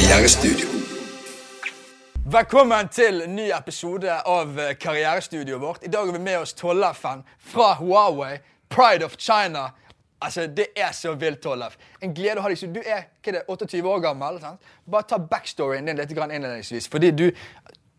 [0.00, 0.68] Karrierestudio.
[2.32, 5.82] Velkommen til en ny episode av eh, karrierestudioet vårt.
[5.84, 7.20] I dag har vi med oss Tollef-en
[7.52, 8.38] fra Huawei,
[8.72, 9.66] Pride of China.
[10.24, 11.76] Altså, Det er så vilt, Tollef.
[12.00, 12.72] En glede å ha deg.
[12.72, 14.40] Du er hva er det, 28 år gammel.
[14.40, 14.72] sant?
[14.88, 16.88] Bare ta backstoryen din litt innledningsvis.
[16.88, 17.26] Fordi du,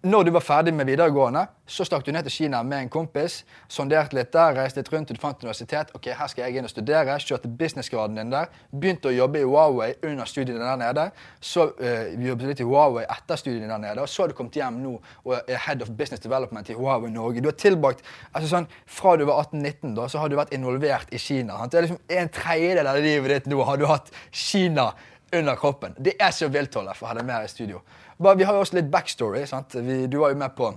[0.02, 3.43] når du var ferdig med videregående, så stakk du ned til Kina med en kompis.
[3.70, 5.91] Sonderte litt der, reiste litt rundt, du fant universitet.
[5.93, 8.49] ok, her skal jeg inn og studere, Kjørte businessgraden din der.
[8.71, 11.05] Begynte å jobbe i Huawei under studiene der nede.
[11.40, 14.02] Så uh, jobbet litt i Huawei etter studiene der nede.
[14.02, 17.13] Og så har du kommet hjem nå og er head of business development i Huawei
[17.13, 17.45] Norge.
[17.45, 18.02] Du har tilbrakt,
[18.34, 21.62] altså sånn, Fra du var 18-19, da, så har du vært involvert i Kina.
[21.62, 21.76] Sant?
[21.76, 24.91] Det er liksom En tredjedel av livet ditt nå har du hatt Kina
[25.31, 25.93] under kroppen.
[25.98, 27.81] Det er så vilt, Tollef, å ha deg med her i studio.
[28.21, 29.45] Bare, vi har jo også litt backstory.
[29.49, 29.75] sant?
[29.75, 30.71] Vi, du var jo med på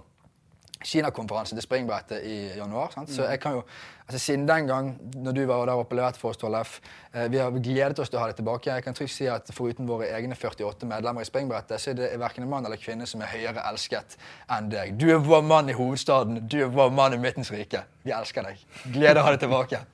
[0.84, 2.90] Kina-konferansen til Springbrettet i januar.
[2.92, 3.10] sant?
[3.12, 3.62] Så jeg kan jo,
[4.06, 6.78] altså Siden den gang, når du var der og leverte for oss, Tollef,
[7.14, 8.70] eh, vi har gledet oss til å ha deg tilbake.
[8.72, 12.10] Jeg kan trygt si at Foruten våre egne 48 medlemmer i Springbrettet, så er det
[12.20, 14.16] verken en mann eller kvinne som er høyere elsket
[14.56, 14.96] enn deg.
[15.00, 16.44] Du er vår mann i hovedstaden.
[16.48, 17.84] Du er vår mann i Midtens rike.
[18.04, 18.64] Vi elsker deg.
[18.92, 19.84] Gleder å ha deg tilbake.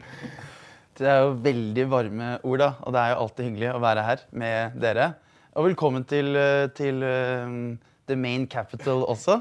[1.00, 2.75] Det er jo veldig varme ord, da.
[2.84, 5.06] Og det er jo alltid hyggelig å være her med dere.
[5.59, 7.55] Og velkommen til, eh, til eh,
[8.06, 9.41] the main capital også.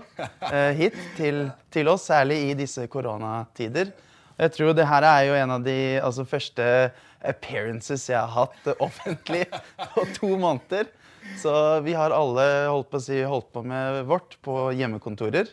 [0.49, 3.91] eh, hit til, til oss, særlig i disse koronatider.
[4.39, 6.65] Jeg tror det her er jo en av de altså, første
[7.21, 9.43] appearances jeg har hatt offentlig
[9.93, 10.89] på to måneder.
[11.37, 11.53] Så
[11.85, 15.51] vi har alle holdt på, si, holdt på med vårt på hjemmekontorer.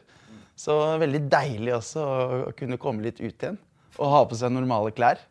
[0.57, 3.61] Så veldig deilig også å kunne komme litt ut igjen.
[3.97, 5.23] Og ha på seg normale klær.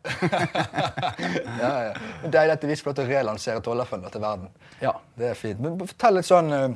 [1.56, 1.92] Ja, ja.
[2.28, 4.50] Deilig at vi får lov til å relansere Tollef-en til verden.
[4.82, 4.92] Ja.
[5.16, 5.60] Det er fint.
[5.62, 6.74] Men fortell litt sånn eh,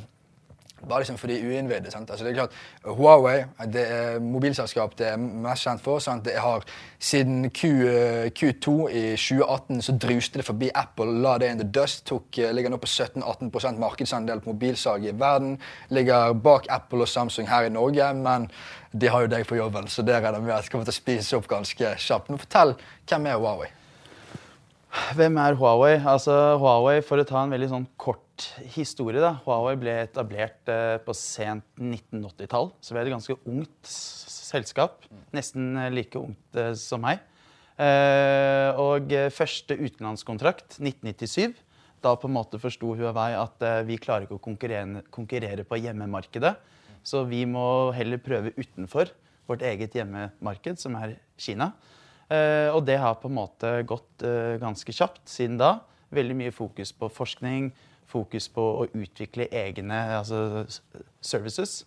[0.88, 1.92] bare liksom for de uinnvidde.
[1.94, 5.98] Altså det er klart, Huawei det er mobilselskap det er mest kjent for.
[5.98, 6.24] sant?
[6.24, 6.64] Det har
[7.00, 11.64] Siden Q, eh, Q2 i 2018 så druste det forbi Apple, la det in the
[11.64, 12.04] dust.
[12.06, 15.58] Tok, eh, ligger nå på 17-18% markedsandel på mobilsalg i verden.
[15.88, 18.50] Ligger bak Apple og Samsung her i Norge, men
[18.92, 21.36] de har jo deg på jobben, så det regner med at kommer til å spise
[21.36, 22.28] opp ganske kjapt.
[22.28, 22.74] Men fortell,
[23.08, 23.68] hvem er Huawei?
[25.14, 25.94] Hvem er Huawei?
[26.04, 28.24] Altså, Huawei, For å ta en veldig sånn kort
[28.74, 29.34] historie da.
[29.44, 32.70] Huawei ble etablert eh, på sent 1980-tall.
[32.80, 35.04] Så vi er et ganske ungt selskap.
[35.36, 37.26] Nesten eh, like ungt eh, som meg.
[37.80, 41.54] Og første utenlandskontrakt 1997.
[42.04, 46.50] Da på en måte forsto Huawei at vi klarer ikke å konkurrere, konkurrere på hjemmemarkedet.
[47.00, 49.08] Så vi må heller prøve utenfor
[49.48, 51.70] vårt eget hjemmemarked, som er Kina.
[52.76, 54.28] Og det har på en måte gått
[54.60, 55.78] ganske kjapt siden da.
[56.12, 57.72] Veldig mye fokus på forskning,
[58.10, 60.66] fokus på å utvikle egne altså,
[61.24, 61.80] services.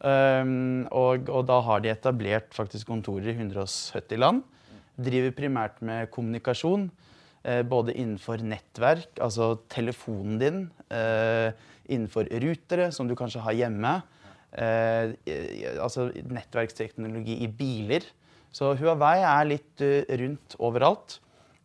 [0.00, 4.42] Um, og, og da har de etablert faktisk kontorer i 170 land.
[5.00, 6.88] Driver primært med kommunikasjon,
[7.44, 10.58] eh, både innenfor nettverk, altså telefonen din,
[10.92, 11.52] eh,
[11.88, 13.94] innenfor rutere, som du kanskje har hjemme,
[14.52, 15.14] eh,
[15.80, 18.04] altså nettverksteknologi i biler.
[18.52, 19.80] Så Huawei er litt
[20.20, 21.20] rundt overalt.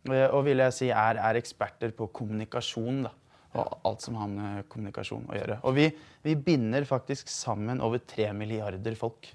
[0.06, 3.02] Og vil jeg si er, er eksperter på kommunikasjon.
[3.08, 3.10] da.
[3.54, 5.58] Og alt som har med kommunikasjon å gjøre.
[5.64, 5.86] Og vi,
[6.26, 9.30] vi binder faktisk sammen over tre milliarder folk.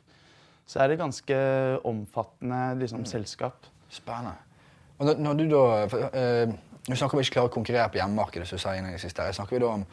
[0.67, 1.37] Så er det ganske
[1.87, 3.65] omfattende liksom, selskap.
[3.91, 4.35] Spennende.
[5.01, 5.63] Og når, du da
[6.13, 6.51] eh,
[6.89, 8.47] Nå snakker vi ikke klare å konkurrere på hjemmemarkedet.
[8.49, 9.33] du sa innledningsvis der.
[9.37, 9.83] Snakker vi da om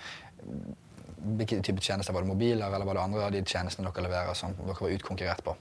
[1.39, 2.15] hvilke type tjenester?
[2.15, 4.95] Var det mobiler, eller var det andre av de tjenestene dere leverer som dere var
[4.95, 5.57] utkonkurrert på?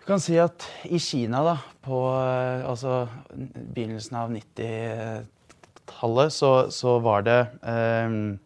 [0.00, 3.02] Du kan si at i Kina, da, på eh, altså,
[3.34, 4.32] begynnelsen av
[5.88, 8.38] 90-tallet, så, så var det eh,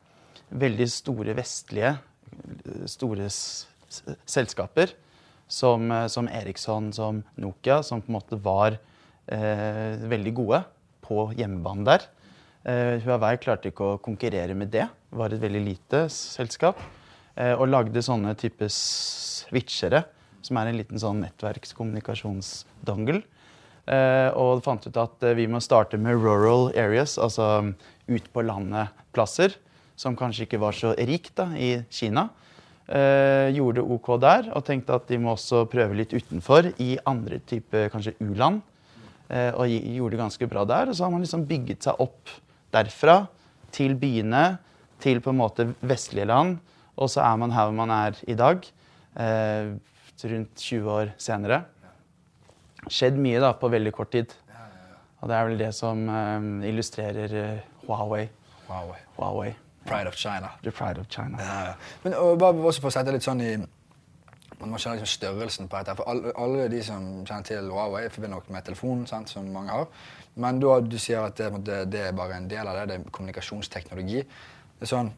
[0.50, 1.96] veldig store vestlige,
[2.86, 3.28] store
[4.24, 4.94] selskaper
[5.48, 8.78] som, eh, som Ericsson, som Nokia, som på en måte var
[9.26, 10.62] eh, veldig gode
[11.02, 12.08] på hjemmebane der.
[12.64, 14.88] Eh, Huawei klarte ikke å konkurrere med det.
[15.10, 16.78] Var et veldig lite selskap.
[17.36, 20.04] Eh, og lagde sånne type switchere,
[20.42, 23.22] som er en liten sånn nettverkskommunikasjonsdongle.
[23.82, 27.72] Eh, og fant ut at eh, vi må starte med rural areas, altså um,
[28.06, 29.56] ut på landet-plasser,
[29.98, 32.28] som kanskje ikke var så rikt da, i Kina.
[32.86, 37.40] Eh, gjorde OK der, og tenkte at de må også prøve litt utenfor, i andre
[37.48, 38.62] type kanskje u-land.
[39.32, 40.90] Eh, og gjorde det ganske bra der.
[40.90, 42.32] Og så har man liksom bygget seg opp
[42.74, 43.22] derfra
[43.72, 44.58] til byene,
[45.02, 46.58] til på en måte vestlige land.
[47.00, 48.66] Og så er man her man er i dag,
[49.16, 49.72] eh,
[50.22, 51.64] rundt 20 år senere.
[52.90, 54.32] Skjedd mye da på veldig kort tid.
[55.22, 58.24] Og det er vel det som eh, illustrerer uh, Huawei.
[58.66, 58.98] Huawei.
[59.18, 59.52] Huawei.
[59.86, 60.50] Pride of China.
[60.62, 61.38] The pride of China.
[61.38, 61.74] Ja.
[62.02, 63.54] Men og, bare også for å sette litt sånn i
[64.62, 65.96] Man må kjenne liksom størrelsen på dette.
[65.98, 69.74] For alle, alle de som kjenner til Huawei, forbinder nok med telefonen, sant, som mange
[69.74, 69.88] har.
[70.38, 73.08] Men da du sier at det, det er bare en del av det, det er
[73.16, 74.20] kommunikasjonsteknologi.
[74.22, 75.10] Det er sånn,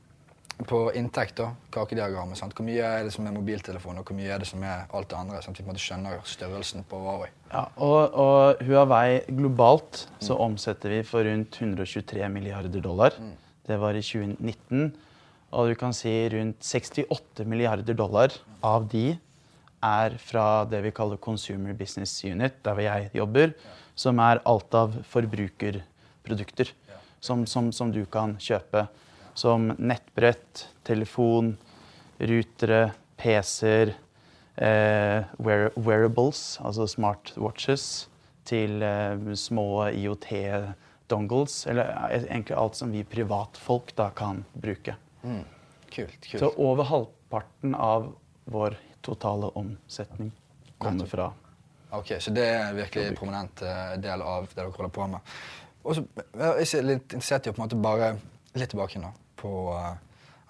[0.63, 2.55] på inntekt, da, kakediagrammet, sant?
[2.55, 5.11] hvor mye er det som er mobiltelefon, og hvor mye er det som er alt
[5.11, 5.41] det andre?
[5.43, 5.59] Sant?
[5.59, 7.31] vi måtte skjønne størrelsen på Huawei.
[7.51, 13.19] Ja, og, og Huawei globalt så omsetter vi for rundt 123 milliarder dollar.
[13.67, 14.95] Det var i 2019.
[15.55, 18.35] Og du kan si rundt 68 milliarder dollar
[18.65, 19.13] av de
[19.85, 23.53] er fra det vi kaller Consumer Business Unit, der hvor jeg jobber,
[23.95, 26.73] som er alt av forbrukerprodukter
[27.25, 28.87] som, som, som du kan kjøpe.
[29.35, 31.57] Som nettbrett, telefon,
[32.19, 33.95] rutere, PC-er,
[34.57, 38.09] eh, wear wearables, altså smartwatches,
[38.45, 41.67] til eh, små IOT-dongles.
[41.71, 44.97] Eller eh, egentlig alt som vi privatfolk da kan bruke.
[45.23, 46.21] Kult.
[46.21, 46.41] kult.
[46.41, 48.13] Så over halvparten av
[48.45, 50.33] vår totale omsetning
[50.79, 51.33] kommer fra
[51.95, 55.35] Ok, Så det er en virkelig prominent eh, del av det dere holder på med.
[55.85, 56.03] Og så
[56.35, 58.09] jeg er litt interessert i å på en måte bare
[58.59, 59.13] litt tilbake nå
[59.45, 59.95] på eh,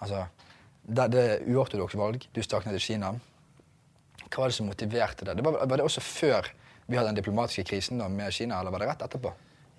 [0.03, 0.25] altså,
[0.85, 2.27] det, det er uortodokse valg.
[2.31, 3.15] Du stakk ned til Kina.
[4.25, 5.37] Hva var det som motiverte det?
[5.39, 6.47] det var, var det også før
[6.85, 9.33] vi hadde den diplomatiske krisen da, med Kina, eller var det rett etterpå?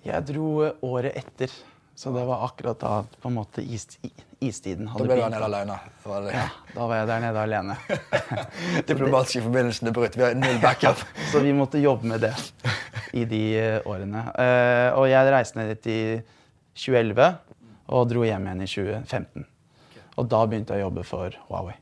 [0.07, 1.51] Jeg dro eh, året etter.
[1.97, 4.91] Så det var akkurat da på en måte is, hadde begynt.
[4.99, 5.77] Da ble du der nede alene.
[6.03, 6.33] Det?
[6.35, 6.43] Ja,
[6.75, 7.77] da var jeg der nede alene.
[8.91, 10.17] Diplomatiske forbindelsene brutt.
[10.19, 11.01] Vi har null backup.
[11.31, 12.35] Så vi måtte jobbe med det
[13.17, 14.27] i de eh, årene.
[14.99, 15.99] Og jeg reiste ned dit i
[16.77, 17.31] 2011
[17.87, 19.45] og dro hjem igjen i 2015.
[20.17, 21.75] Og da begynte jeg å jobbe for Huawei.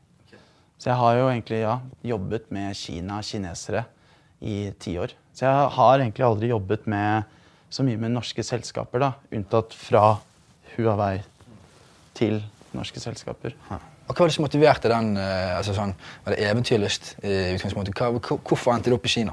[0.78, 3.86] Så jeg har jo egentlig ja, jobbet med Kina, kinesere,
[4.44, 5.14] i ti år.
[5.32, 7.24] Så jeg har egentlig aldri jobbet med
[7.72, 10.18] så mye med norske selskaper, da, unntatt fra
[10.76, 11.22] Huawei
[12.16, 12.42] til
[12.76, 13.56] norske selskaper.
[13.72, 15.16] Og Hva var det som motiverte den?
[15.16, 15.94] eh, altså sånn,
[16.26, 17.16] Var det eventyrlyst?
[17.24, 17.96] i utgangspunktet?
[17.96, 19.32] Hvor- hvorfor endte du opp i Kina?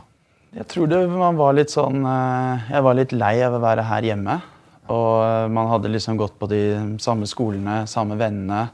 [0.55, 3.83] Jeg tror det man var litt sånn eh, Jeg var litt lei av å være
[3.83, 4.41] her hjemme.
[4.91, 6.63] Og eh, man hadde liksom gått på de
[7.03, 8.65] samme skolene, samme vennene.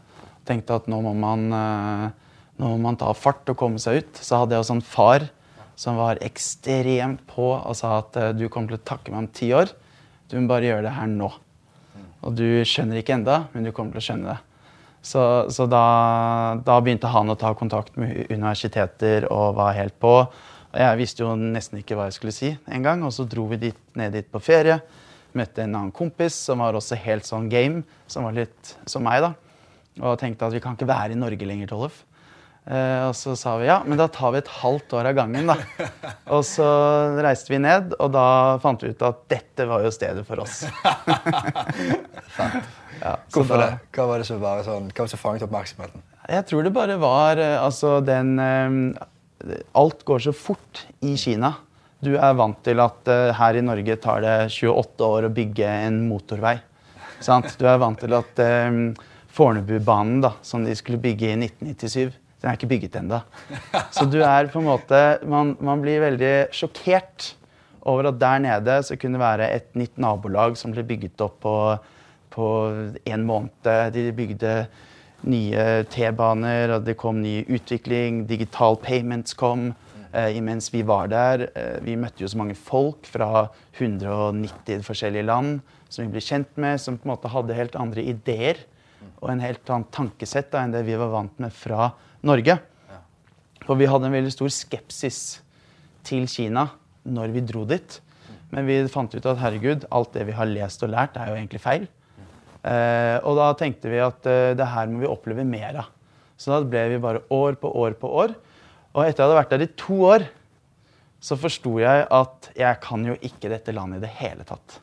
[0.47, 2.06] Tenkte at nå må man, eh,
[2.61, 4.23] nå må man ta fart og komme seg ut.
[4.23, 5.27] Så hadde jeg også en far
[5.79, 9.31] som var ekstremt på og sa at eh, du kommer til å takke meg om
[9.31, 9.71] ti år.
[10.29, 11.31] Du må bare gjøre det her nå.
[12.19, 14.39] Og du skjønner ikke enda, men du kommer til å skjønne det.
[15.01, 15.21] Så,
[15.56, 20.13] så da, da begynte han å ta kontakt med universiteter og var helt på.
[20.69, 23.06] Og jeg visste jo nesten ikke hva jeg skulle si engang.
[23.07, 24.81] Og så dro vi dit, ned dit på ferie.
[25.38, 29.22] Møtte en annen kompis som var også helt sånn game, som var litt som meg.
[29.22, 29.34] da.
[30.02, 32.06] Og tenkte at vi kan ikke være i Norge lenger, Tollef.
[32.70, 35.48] Eh, og så sa vi ja, men da tar vi et halvt år av gangen,
[35.50, 35.56] da.
[36.36, 36.66] Og så
[37.24, 38.26] reiste vi ned, og da
[38.62, 40.60] fant vi ut at dette var jo stedet for oss.
[43.02, 43.80] ja, Hvorfor da- det?
[43.96, 46.04] Hva var det som, var sånn, hva var det som fanget oppmerksomheten?
[46.30, 51.54] Jeg tror det bare var eh, altså den eh, Alt går så fort i Kina.
[52.00, 55.68] Du er vant til at uh, her i Norge tar det 28 år å bygge
[55.88, 56.56] en motorvei.
[57.19, 57.51] Sant?
[57.60, 58.94] Du er vant til at um,
[59.36, 63.19] Fornebubanen, som de skulle bygge i 1997, den er ikke bygget ennå.
[63.92, 67.34] Så du er på en måte man, man blir veldig sjokkert
[67.90, 71.42] over at der nede så kunne det være et nytt nabolag som ble bygget opp
[71.44, 71.56] på,
[72.31, 72.48] på
[73.04, 73.72] en måned.
[73.95, 74.54] De bygde
[75.28, 78.24] nye T-baner, og det kom ny utvikling.
[78.30, 79.74] Digital payments kom.
[80.09, 81.45] Eh, imens vi var der.
[81.53, 83.45] Eh, vi møtte jo så mange folk fra
[83.77, 85.59] 190 forskjellige land
[85.89, 88.63] som vi ble kjent med, som på en måte hadde helt andre ideer
[89.19, 91.92] og en helt annen tankesett da, enn det vi var vant med fra
[92.25, 92.57] Norge.
[93.66, 95.19] For vi hadde en veldig stor skepsis
[96.07, 96.66] til Kina
[97.06, 97.99] når vi dro dit.
[98.49, 101.37] Men vi fant ut at herregud, alt det vi har lest og lært, er jo
[101.37, 101.85] egentlig feil.
[102.66, 105.92] Eh, og da tenkte vi at eh, det her må vi oppleve mer av.
[106.39, 108.33] Så da ble vi bare år på år på år.
[108.96, 110.28] Og etter jeg hadde vært der i to år,
[111.19, 114.80] så forsto jeg at jeg kan jo ikke dette landet i det hele tatt.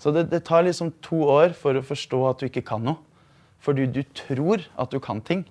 [0.00, 2.98] Så det, det tar liksom to år for å forstå at du ikke kan noe.
[3.60, 5.44] Fordi du tror at du kan ting.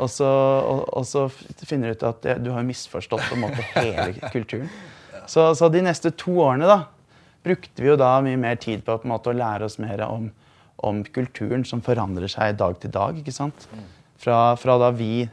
[0.00, 1.26] Og så, og, og så
[1.68, 4.70] finner du ut at du har misforstått på en måte hele kulturen.
[5.28, 6.78] Så, så de neste to årene da,
[7.46, 10.30] brukte vi jo da mye mer tid på, på måte, å lære oss mer om,
[10.84, 13.20] om kulturen som forandrer seg dag til dag.
[13.20, 13.68] ikke sant?
[14.18, 15.26] Fra, fra da vi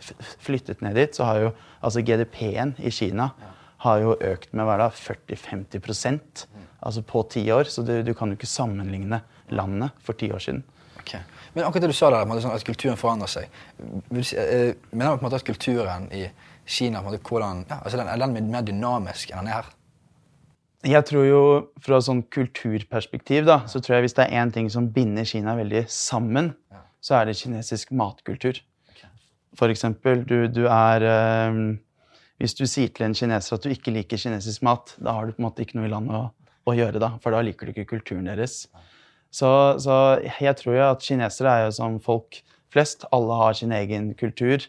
[0.43, 1.51] flyttet ned dit, så har jo
[1.83, 3.31] altså GDP-en i Kina
[3.83, 6.45] har jo økt med 40-50%
[6.83, 7.67] altså på ti år.
[7.67, 9.21] Så du, du kan jo ikke sammenligne
[9.51, 10.63] landene for ti år siden.
[11.03, 11.19] Okay.
[11.53, 13.61] Men akkurat det du sa der, sånn at kulturen forandrer seg.
[13.83, 16.25] Eh, mener du at kulturen i
[16.63, 19.71] Kina hvordan, ja, altså den, er den mer dynamisk enn den er her?
[20.83, 21.41] Jeg tror jo
[21.83, 25.57] fra sånn kulturperspektiv, da, så tror jeg hvis det er én ting som binder Kina
[25.59, 26.53] veldig sammen,
[27.03, 28.59] så er det kinesisk matkultur.
[29.61, 31.59] Eksempel, du, du er eh,
[32.41, 35.35] Hvis du sier til en kineser at du ikke liker kinesisk mat, da har du
[35.35, 36.23] på en måte ikke noe i landet å,
[36.67, 38.65] å gjøre, da, for da liker du ikke kulturen deres.
[39.33, 39.49] Så,
[39.81, 42.41] så jeg tror jo at kinesere er jo som folk
[42.73, 43.05] flest.
[43.15, 44.65] Alle har sin egen kultur.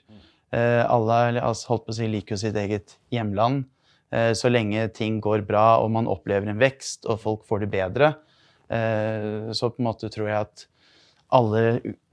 [0.55, 3.65] Eh, alle altså, holdt på å si, liker jo sitt eget hjemland.
[4.15, 7.71] Eh, så lenge ting går bra og man opplever en vekst og folk får det
[7.73, 8.13] bedre,
[8.69, 10.67] eh, så på en måte tror jeg at
[11.35, 11.63] alle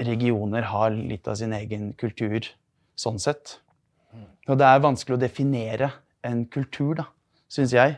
[0.02, 2.48] regioner har litt av sin egen kultur
[3.00, 3.58] sånn sett.
[4.50, 5.92] Og det er vanskelig å definere
[6.26, 7.06] en kultur, da,
[7.52, 7.98] syns jeg.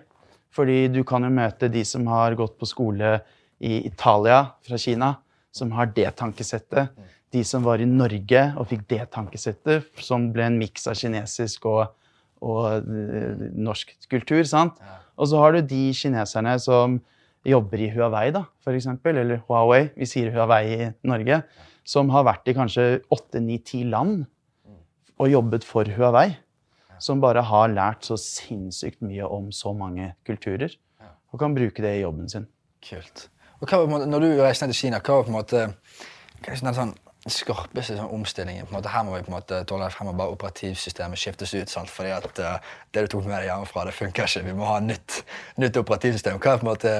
[0.53, 3.15] Fordi du kan jo møte de som har gått på skole
[3.63, 5.15] i Italia fra Kina,
[5.53, 6.93] som har det tankesettet.
[7.33, 11.65] De som var i Norge og fikk det tankesettet, som ble en miks av kinesisk
[11.69, 11.95] og,
[12.45, 14.43] og uh, norsk kultur.
[14.45, 14.77] sant?
[15.17, 16.99] Og så har du de kineserne som
[17.47, 21.41] jobber i Huawei, da, for eksempel, eller Huawei, vi sier Huawei i Norge,
[21.83, 24.23] som har vært i kanskje åtte, ni, ti land
[25.19, 26.33] og jobbet for Huawei.
[27.03, 30.71] Som bare har lært så sinnssykt mye om så mange kulturer.
[31.33, 32.45] Og kan bruke det i jobben sin.
[32.83, 33.27] Kult.
[33.59, 35.63] Og hva når du reiste ned til Kina, hva var på en måte
[36.43, 36.93] hva er sånn, sånn
[37.31, 38.67] skarpeste sånn, omstillingen?
[38.67, 41.53] På en måte, her må vi på en måte tåle her må bare operativsystemet skiftes
[41.55, 41.71] ut.
[41.71, 41.91] Sant?
[41.91, 44.43] fordi at uh, det du tok med deg hjemmefra, det funker ikke.
[44.47, 45.21] Vi må ha nytt,
[45.63, 46.41] nytt operativsystem.
[46.43, 46.97] Hva er på en måte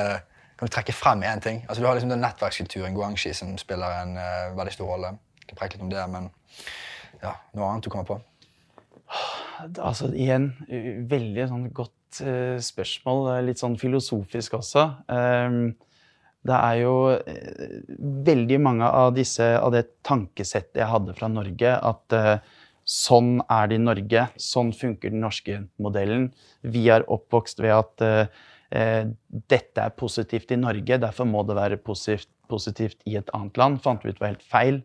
[0.57, 1.61] kan du trekke frem én ting?
[1.67, 5.13] Altså, du har liksom den nettverkskulturen Guangxi som spiller en uh, veldig stor rolle.
[5.43, 6.31] Jeg kan preke litt om det, men
[7.23, 8.19] ja, noe annet du kommer på?
[9.79, 10.49] Altså, igjen,
[11.09, 13.29] veldig sånn godt uh, spørsmål.
[13.47, 14.85] Litt sånn filosofisk også.
[15.07, 15.73] Um,
[16.43, 17.75] det er jo uh,
[18.27, 22.17] veldig mange av disse, av det tankesettet jeg hadde fra Norge, at
[22.83, 26.33] sånn er det i Norge, sånn funker den norske modellen.
[26.67, 28.33] Vi er oppvokst ved at
[28.73, 33.79] dette er positivt i Norge, derfor må det være positivt, positivt, i et annet land.
[33.85, 34.81] Fant vi ut var helt feil.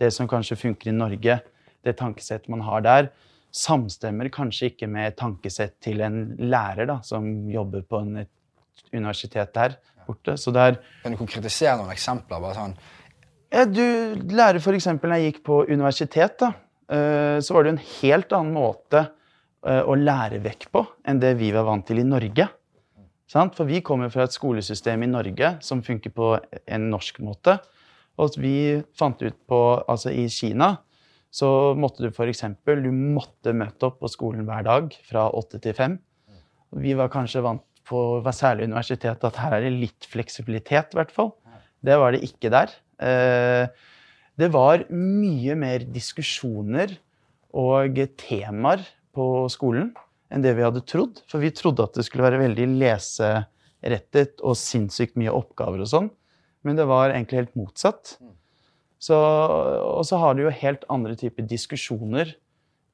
[0.00, 1.42] Det som kanskje funker i Norge,
[1.86, 3.10] det tankesettet man har der,
[3.52, 9.52] samstemmer kanskje ikke med tankesett til en lærer da, som jobber på en, et universitet
[9.54, 10.38] der borte.
[10.40, 12.40] Så det er, kan du konkretisere noen eksempler?
[12.40, 12.76] bare sånn?
[13.52, 13.84] Ja, du
[14.32, 14.88] lærer f.eks.
[14.94, 16.54] når jeg gikk på universitet, da,
[16.88, 21.34] eh, så var det en helt annen måte eh, å lære vekk på enn det
[21.40, 22.48] vi var vant til i Norge.
[23.32, 26.34] For vi kommer fra et skolesystem i Norge som funker på
[26.66, 27.56] en norsk måte.
[28.20, 30.74] Og vi fant ut på Altså i Kina
[31.32, 31.48] så
[31.78, 32.44] måtte du f.eks.
[32.68, 35.96] Du måtte møte opp på skolen hver dag fra åtte til fem.
[36.76, 41.12] Vi var kanskje vant på særlig universitetet at her er det litt fleksibilitet, i hvert
[41.14, 41.32] fall.
[41.82, 42.72] Det var det ikke der.
[43.02, 43.64] Eh,
[44.38, 46.94] det var mye mer diskusjoner
[47.52, 49.90] og temaer på skolen
[50.32, 51.20] enn det vi hadde trodd.
[51.28, 56.12] For vi trodde at det skulle være veldig leserettet og sinnssykt mye oppgaver og sånn.
[56.62, 58.16] Men det var egentlig helt motsatt.
[59.02, 62.36] Så, og så har du jo helt andre typer diskusjoner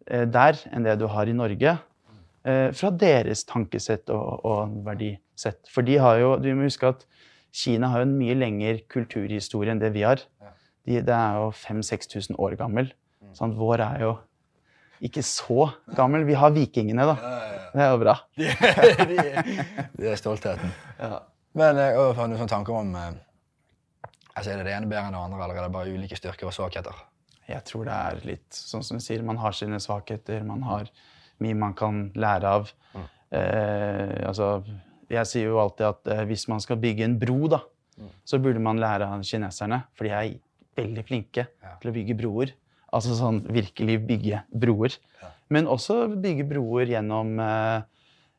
[0.09, 1.77] eh, der enn det du har i Norge.
[2.49, 5.61] Eh, fra deres tankesett og, og, verdisett.
[5.73, 7.05] For de har jo, du må huske at
[7.53, 10.23] Kina har jo en mye lengre kulturhistorie enn det vi har.
[10.88, 12.91] De, det er jo 5000-6000 år gammel.
[13.37, 14.15] Sånn, vår er jo
[15.05, 16.25] ikke så gammel.
[16.29, 17.17] Vi har vikingene, da.
[17.75, 18.17] Det er jo bra.
[18.38, 19.15] Det
[19.99, 20.73] de, er stoltheten.
[21.59, 23.17] Men jeg har du noen tanker om eh,
[24.38, 26.50] altså Er det det ene bedre enn det andre, eller er det bare ulike styrker
[26.50, 27.04] og svakheter?
[27.49, 30.42] Jeg tror det er litt sånn som du sier, man har sine svakheter.
[30.45, 30.90] Man har
[31.45, 32.73] mye man kan lære av.
[32.92, 33.07] Mm.
[33.38, 34.49] Eh, altså,
[35.09, 37.62] jeg sier jo alltid at eh, hvis man skal bygge en bro, da,
[37.97, 38.11] mm.
[38.28, 39.80] så burde man lære av kineserne.
[39.97, 40.35] For de er
[40.78, 41.76] veldig flinke ja.
[41.80, 42.54] til å bygge broer.
[42.95, 44.97] Altså sånn virkelig bygge broer.
[45.23, 45.33] Ja.
[45.52, 47.80] Men også bygge broer gjennom eh,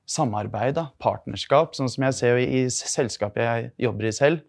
[0.10, 1.76] samarbeid, da, partnerskap.
[1.78, 4.46] Sånn som jeg ser i selskapet jeg jobber i selv.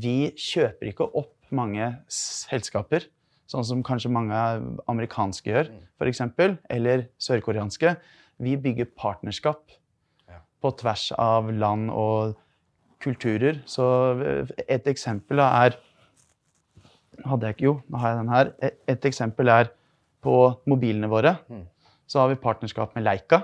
[0.00, 3.06] Vi kjøper ikke opp mange selskaper,
[3.50, 4.38] sånn som kanskje mange
[4.90, 5.82] amerikanske gjør, mm.
[6.00, 6.20] f.eks.,
[6.72, 7.94] eller sørkoreanske.
[8.42, 9.62] Vi bygger partnerskap
[10.64, 12.32] på tvers av land og
[13.04, 13.60] kulturer.
[13.68, 13.84] Så
[14.24, 15.76] eh, et eksempel er
[17.24, 18.46] hadde jeg ikke Jo, nå har jeg den her.
[18.64, 19.66] Et, et eksempel er
[20.24, 20.36] på
[20.70, 21.32] mobilene våre.
[21.52, 21.66] Mm.
[22.10, 23.38] Så har vi partnerskap med Leica.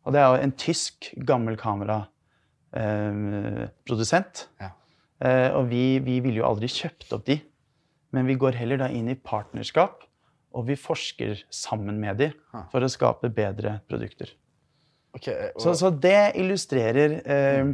[0.00, 0.96] Og det er jo en tysk,
[1.28, 4.34] gammel kameraprodusent.
[4.56, 4.70] Eh, ja.
[5.24, 7.40] Eh, og vi, vi ville jo aldri kjøpt opp de.
[8.14, 10.02] Men vi går heller da inn i partnerskap,
[10.50, 12.30] og vi forsker sammen med de
[12.72, 14.32] for å skape bedre produkter.
[15.14, 15.62] Okay, og...
[15.62, 17.70] så, så, det illustrerer eh,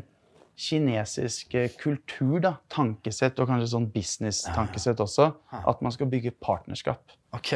[0.57, 7.17] kinesisk kultur, da, tankesett og kanskje sånn business-tankesett også, at man skal bygge partnerskap.
[7.37, 7.53] Ok,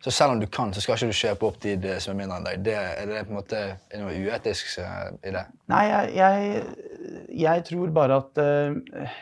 [0.00, 2.38] Så selv om du kan, så skal ikke du kjøpe opp de som er mindre
[2.40, 2.60] enn deg?
[2.64, 3.58] Det, er det på en måte
[4.00, 5.42] noe uetisk eh, i det?
[5.68, 6.62] Nei, jeg, jeg,
[7.42, 9.18] jeg tror bare at uh,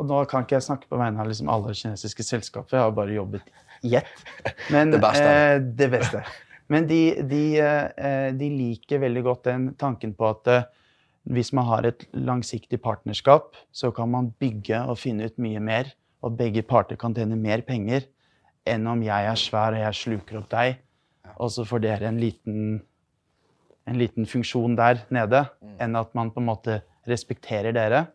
[0.00, 2.96] Og nå kan ikke jeg snakke på vegne av liksom alle kinesiske selskaper, jeg har
[2.96, 3.52] bare jobbet
[3.84, 4.24] i ett.
[4.74, 5.28] Men, det beste.
[5.28, 6.24] Uh, det beste.
[6.72, 10.54] Men de, de, uh, de, liker veldig godt den tanken på at
[11.34, 15.92] hvis man har et langsiktig partnerskap, så kan man bygge og finne ut mye mer,
[16.24, 18.08] og begge parter kan tjene mer penger
[18.68, 20.80] enn om jeg er svær og jeg sluker opp deg,
[21.34, 22.80] og så får dere en liten,
[23.88, 25.44] en liten funksjon der nede,
[25.82, 28.06] enn at man på en måte respekterer dere,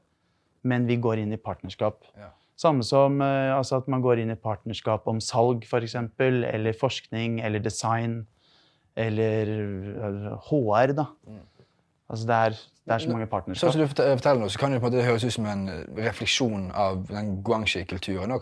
[0.65, 2.01] men vi går inn i partnerskap.
[2.17, 2.31] Ja.
[2.59, 7.39] Samme som eh, altså at man går inn i partnerskap om salg, f.eks., eller forskning,
[7.45, 8.25] eller design,
[8.99, 11.05] eller eh, HR, da.
[12.09, 12.55] Altså det er,
[12.89, 13.73] det er så mange Sånn partnerskap.
[13.73, 17.35] som du forteller nå, så kan det høres ut som en eh, refleksjon av den
[17.45, 18.33] guangxi-kulturen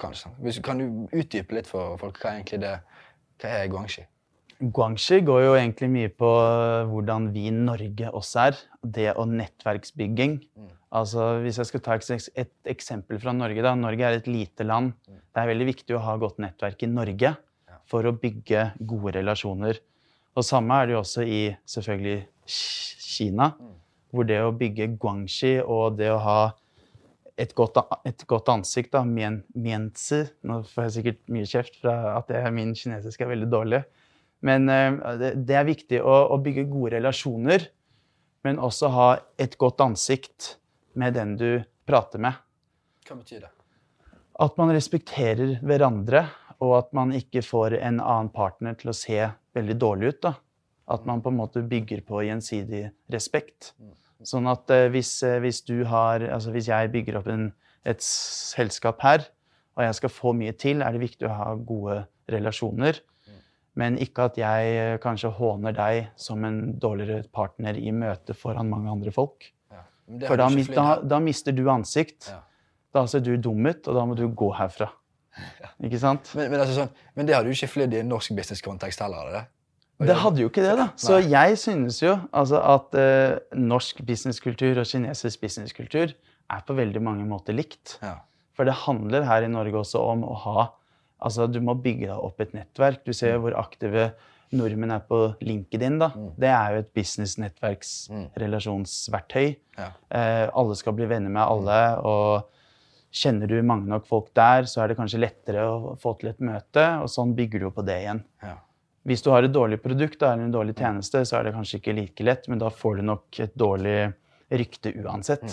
[0.64, 2.78] kan du utdype litt for folk hva egentlig det
[3.44, 4.06] Hva er guangxi?
[4.58, 8.62] Guangxi går jo egentlig mye på øh, hvordan vi i Norge også er.
[8.82, 10.40] Det og nettverksbygging.
[10.98, 13.76] Altså, Hvis jeg skal ta et, eksempel fra Norge da.
[13.76, 14.94] Norge er et lite land.
[15.06, 17.36] Det er veldig viktig å ha godt nettverk i Norge
[17.88, 19.78] for å bygge gode relasjoner.
[20.38, 22.18] Og samme er det jo også i selvfølgelig
[23.18, 23.52] Kina,
[24.14, 26.40] hvor det å bygge guangxi og det å ha
[27.38, 31.96] et godt, et godt ansikt, da, mien, mienzi Nå får jeg sikkert mye kjeft fra
[32.16, 33.84] at det, min kinesisk er veldig dårlig.
[34.46, 37.68] Men eh, det, det er viktig å, å bygge gode relasjoner,
[38.46, 39.08] men også ha
[39.42, 40.56] et godt ansikt
[40.98, 41.50] med den du
[41.90, 42.38] prater med.
[43.08, 43.54] Hva betyr det?
[44.42, 46.28] At man respekterer hverandre,
[46.62, 49.18] og at man ikke får en annen partner til å se
[49.58, 50.22] veldig dårlig ut.
[50.26, 50.34] da.
[50.88, 53.74] At man på en måte bygger på gjensidig respekt.
[54.26, 57.52] Sånn at eh, hvis, eh, hvis du har Altså hvis jeg bygger opp en,
[57.86, 59.28] et selskap her,
[59.78, 62.00] og jeg skal få mye til, er det viktig å ha gode
[62.32, 62.98] relasjoner.
[63.78, 68.72] Men ikke at jeg eh, kanskje håner deg som en dårligere partner i møte foran
[68.72, 69.52] mange andre folk.
[69.70, 69.84] Ja.
[70.26, 72.32] For da, da, da mister du ansikt.
[72.32, 72.42] Ja.
[72.96, 74.90] Da ser du dum ut, og da må du gå herfra.
[75.86, 76.32] Ikke sant?
[76.34, 79.30] Men, men, altså sånn, men det har du ikke flydd i en norsk businesskontekst heller?
[79.30, 79.57] du
[80.06, 80.14] det?
[80.22, 80.92] Hadde jo ikke det, da.
[81.00, 87.02] Så jeg synes jo altså, at eh, norsk businesskultur og kinesisk businesskultur er på veldig
[87.02, 87.98] mange måter likt.
[88.04, 88.20] Ja.
[88.54, 90.68] For det handler her i Norge også om å ha
[91.18, 93.00] Altså, du må bygge deg opp et nettverk.
[93.02, 94.12] Du ser jo hvor aktive
[94.54, 95.98] nordmenn er på LinkedIn.
[95.98, 96.12] da.
[96.38, 99.48] Det er jo et business-nettverksrelasjonsverktøy.
[99.80, 99.88] Ja.
[100.14, 101.98] Eh, alle skal bli venner med alle.
[102.06, 102.46] og
[103.18, 106.42] Kjenner du mange nok folk der, så er det kanskje lettere å få til et
[106.44, 106.84] møte.
[107.02, 108.22] og Sånn bygger du jo på det igjen.
[108.44, 108.56] Ja.
[109.08, 111.96] Hvis du har et dårlig produkt eller en dårlig tjeneste, så er det kanskje ikke
[111.96, 114.00] like lett, men da får du nok et dårlig
[114.52, 115.46] rykte uansett.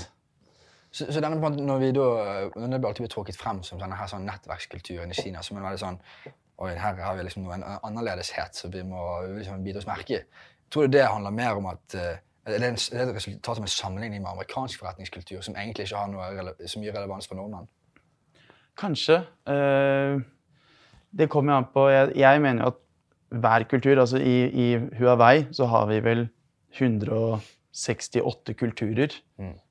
[0.91, 2.09] Så, så denne, når vi da,
[2.55, 5.83] når det alltid tråkket frem som denne her sånn nettverkskulturen i Kina, som er veldig
[5.83, 6.03] sånn
[6.63, 10.43] Oi, her har vi liksom noe annerledeshet som vi må liksom bite oss merke i.
[10.71, 14.23] Tror du det handler mer om at er det, er et resultat som en sammenligning
[14.23, 17.67] med amerikansk forretningskultur, som egentlig ikke har noe så mye relevans for nordmenn?
[18.79, 19.19] Kanskje.
[19.49, 20.23] Uh,
[21.11, 22.81] det kommer jo an på Jeg, jeg mener jo at
[23.41, 24.67] hver kultur Altså i, i
[24.99, 26.27] Huawei så har vi vel
[26.75, 29.15] 168 kulturer.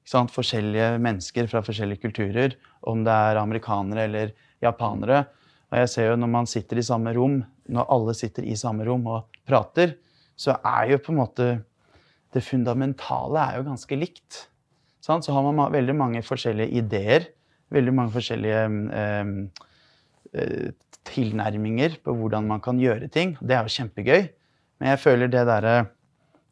[0.07, 0.31] Sant?
[0.33, 2.55] Forskjellige mennesker fra forskjellige kulturer.
[2.83, 5.25] Om det er amerikanere eller japanere.
[5.71, 8.85] Og jeg ser jo når man sitter i samme rom, når alle sitter i samme
[8.87, 9.95] rom og prater,
[10.35, 11.51] så er jo på en måte
[12.33, 14.47] Det fundamentale er jo ganske likt.
[15.05, 15.21] Sant?
[15.21, 17.27] Så har man veldig mange forskjellige ideer.
[17.69, 19.67] Veldig mange forskjellige eh, eh,
[21.07, 23.35] tilnærminger på hvordan man kan gjøre ting.
[23.41, 24.27] Det er jo kjempegøy.
[24.79, 25.75] Men jeg føler det derre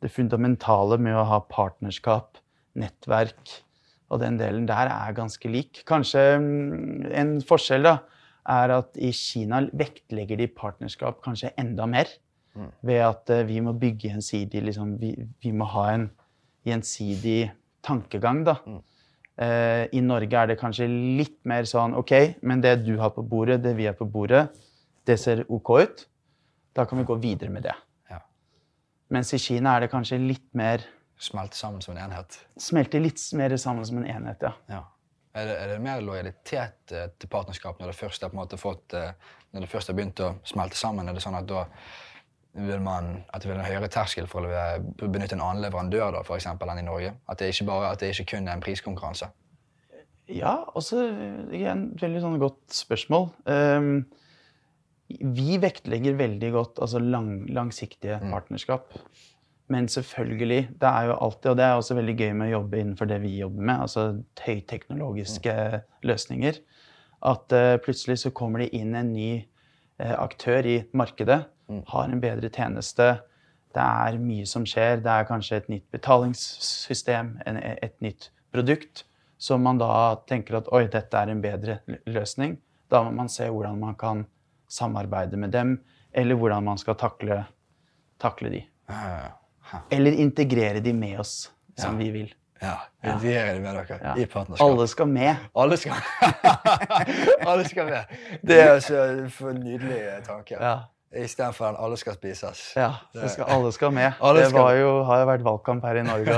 [0.01, 2.39] Det fundamentale med å ha partnerskap,
[2.73, 3.51] nettverk
[4.11, 5.83] og den delen der er ganske lik.
[5.85, 7.95] Kanskje mm, en forskjell da,
[8.49, 12.09] er at i Kina vektlegger de partnerskap kanskje enda mer.
[12.83, 16.09] Ved at eh, vi må bygge gjensidig liksom, vi, vi må ha en
[16.67, 17.51] gjensidig
[17.85, 18.57] tankegang, da.
[19.41, 22.13] Eh, I Norge er det kanskje litt mer sånn OK,
[22.45, 24.47] men det du har på bordet, det vi har på bordet,
[25.09, 26.03] det ser OK ut.
[26.77, 27.75] Da kan vi gå videre med det.
[28.11, 28.21] Ja.
[29.11, 30.85] Mens i Kina er det kanskje litt mer
[31.21, 32.33] Smelte sammen som en enhet?
[32.57, 34.55] Smelter litt mer sammen som en enhet, ja.
[34.71, 34.79] Ja.
[35.37, 38.41] Er det, er det mer lojalitet eh, til partnerskap når det først er på en
[38.41, 39.13] måte fått, eh,
[39.53, 41.07] når det først har begynt å smelte sammen?
[41.07, 41.67] Er det sånn at da
[42.53, 46.23] vil man at det vil en høyere terskel for å benytte en annen leverandør da,
[46.27, 47.13] for eksempel, enn i Norge?
[47.31, 49.31] At det ikke, bare, at det ikke kun er en priskonkurranse?
[50.31, 51.05] Ja, også
[51.55, 53.29] igjen, veldig sånn godt spørsmål.
[53.47, 54.03] Um,
[55.11, 58.95] vi vektlegger veldig godt altså lang, langsiktige partnerskap.
[59.71, 62.79] Men selvfølgelig, det er jo alltid, og det er også veldig gøy med å jobbe
[62.81, 64.05] innenfor det vi jobber med, altså
[64.43, 65.55] høyteknologiske
[66.07, 66.59] løsninger,
[67.31, 71.43] at uh, plutselig så kommer det inn en ny uh, aktør i markedet,
[71.87, 73.07] har en bedre tjeneste.
[73.75, 74.99] Det er mye som skjer.
[75.05, 79.05] Det er kanskje et nytt betalingssystem, en, et nytt produkt,
[79.41, 79.91] som man da
[80.29, 81.79] tenker at oi, dette er en bedre
[82.11, 82.57] løsning.
[82.91, 84.25] Da må man se hvordan man kan
[84.71, 85.77] samarbeide med dem,
[86.13, 87.43] eller hvordan man skal takle,
[88.19, 88.61] takle de.
[89.91, 92.03] Eller integrere de med oss, som Ja.
[92.05, 92.33] vi vil.
[92.61, 94.13] Ja, Integrere de med dere Ja.
[94.21, 94.67] i partnerskap.
[94.67, 95.35] Alle skal med.
[95.55, 95.93] Alle skal
[97.47, 98.03] Alle skal med.
[98.45, 100.57] Det er altså en nydelig tanke.
[100.61, 100.75] Ja.
[101.11, 102.71] Istedenfor den 'alle skal spises'.
[102.79, 102.93] Ja,
[103.27, 104.13] skal, alle skal med.
[104.21, 106.37] Alle det skal- var jo, har jo vært valgkamp her i Norge.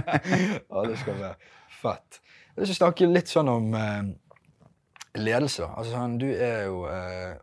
[0.78, 1.34] Alle skal med.
[1.82, 2.20] Fett.
[2.56, 4.02] Jeg vil snakke litt sånn om eh,
[5.20, 5.66] ledelse.
[5.76, 7.34] Altså, sånn, du er jo eh,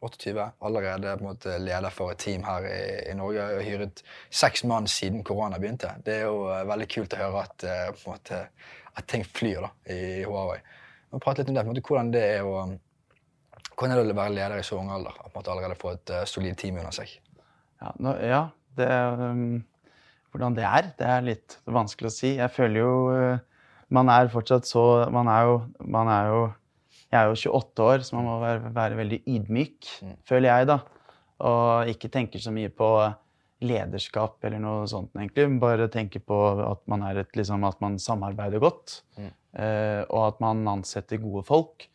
[0.00, 3.42] 28, allerede på en måte leder for et team her i, i Norge.
[3.42, 5.96] Jeg har hyret seks mann siden korona begynte.
[6.06, 7.56] Det er jo eh, veldig kult å høre at,
[7.98, 8.44] på en måte,
[8.98, 10.60] at ting flyr da, i Huawei.
[11.10, 12.58] Vi prate litt om det, på en måte, hvordan det er å
[13.78, 15.16] hvordan er det å være leder i så ung alder?
[15.22, 17.12] At man allerede får et uh, solid team under seg.
[17.78, 18.40] Ja, nå, ja
[18.78, 19.60] det, um,
[20.34, 22.32] hvordan det er, det er litt vanskelig å si.
[22.40, 23.44] Jeg føler jo uh,
[23.94, 24.82] Man er fortsatt så
[25.14, 25.54] Man er jo,
[25.86, 26.40] man er jo
[27.08, 29.86] Jeg er jo 28 år, så man må være, være veldig ydmyk,
[30.28, 30.82] føler jeg, da.
[31.48, 32.90] Og ikke tenke så mye på
[33.64, 35.46] lederskap eller noe sånt, egentlig.
[35.62, 36.36] Bare tenke på
[36.66, 39.00] at man, er et, liksom, at man samarbeider godt.
[39.56, 41.88] eh, og at man ansetter gode folk.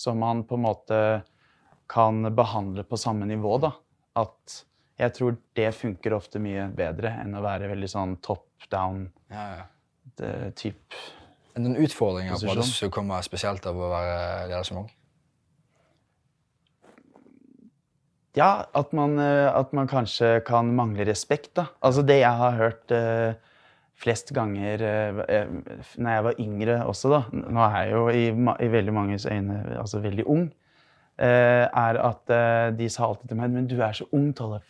[0.00, 0.98] Som man på en måte
[1.90, 3.58] kan behandle på samme nivå.
[3.60, 3.74] da.
[4.20, 4.60] At
[5.00, 9.44] jeg tror det funker ofte mye bedre enn å være veldig sånn top down Ja,
[9.56, 9.66] ja.
[10.20, 10.96] det typ.
[11.50, 14.16] Er det noen utfordringer på det som kommer spesielt av å være
[14.50, 14.90] leder som ung?
[18.38, 21.66] Ja, at man, eh, at man kanskje kan mangle respekt, da.
[21.82, 23.34] Altså det jeg har hørt eh,
[24.00, 25.46] flest ganger eh, eh,
[26.00, 27.20] når jeg var yngre også, da.
[27.36, 28.24] Nå er jeg jo i,
[28.64, 30.44] i veldig manges øyne altså veldig ung.
[31.20, 32.24] Eh, er at
[32.78, 34.64] de sa alltid til meg Men du er så ung, Tollef.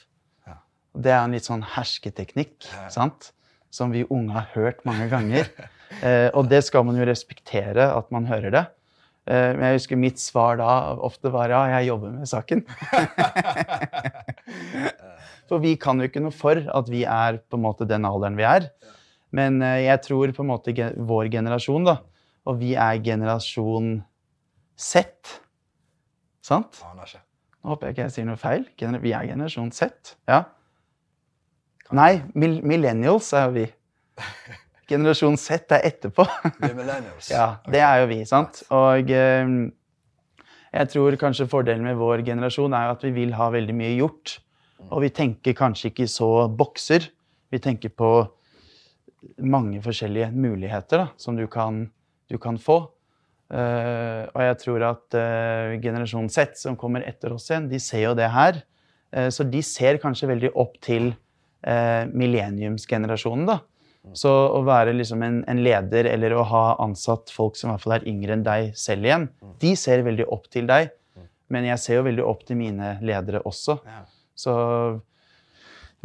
[0.49, 0.55] Ja.
[0.99, 3.31] Det er en litt sånn hersketeknikk, sant?
[3.71, 5.45] Som vi unge har hørt mange ganger.
[6.07, 8.61] Eh, og det skal man jo respektere at man hører det.
[9.27, 12.63] Men jeg husker mitt svar da ofte var ja, jeg jobber med saken.
[15.51, 18.39] For vi kan jo ikke noe for at vi er på en måte den alderen
[18.39, 18.69] vi er.
[19.37, 21.99] Men eh, jeg tror på en måte vår generasjon, da,
[22.49, 23.99] og vi er generasjon
[24.81, 25.37] Z.
[26.45, 26.81] Sant?
[26.81, 28.65] Nå håper jeg ikke jeg sier noe feil.
[28.79, 30.17] Vi er generasjon Z.
[30.31, 30.45] Ja.
[31.95, 33.67] Nei, millennials er jo vi.
[34.91, 36.25] Generasjon Z er etterpå.
[36.57, 37.29] Vi er millennials.
[37.35, 38.65] Ja, det er jo vi, sant?
[38.75, 39.53] Og eh,
[40.71, 44.39] jeg tror kanskje fordelen med vår generasjon er at vi vil ha veldig mye gjort.
[44.89, 47.11] Og vi tenker kanskje ikke så bokser.
[47.51, 48.11] Vi tenker på
[49.37, 51.85] mange forskjellige muligheter da, som du kan,
[52.31, 52.83] du kan få.
[53.51, 58.05] Uh, og jeg tror at uh, generasjon Z, som kommer etter oss igjen, de ser
[58.05, 58.61] jo det her.
[59.11, 61.13] Uh, så de ser kanskje veldig opp til
[61.61, 63.43] millenniumsgenerasjonen.
[63.45, 63.59] da.
[64.17, 67.85] Så å være liksom en, en leder eller å ha ansatt folk som i hvert
[67.85, 69.27] fall er yngre enn deg selv igjen,
[69.61, 70.89] de ser veldig opp til deg.
[71.53, 73.77] Men jeg ser jo veldig opp til mine ledere også.
[74.33, 74.55] Så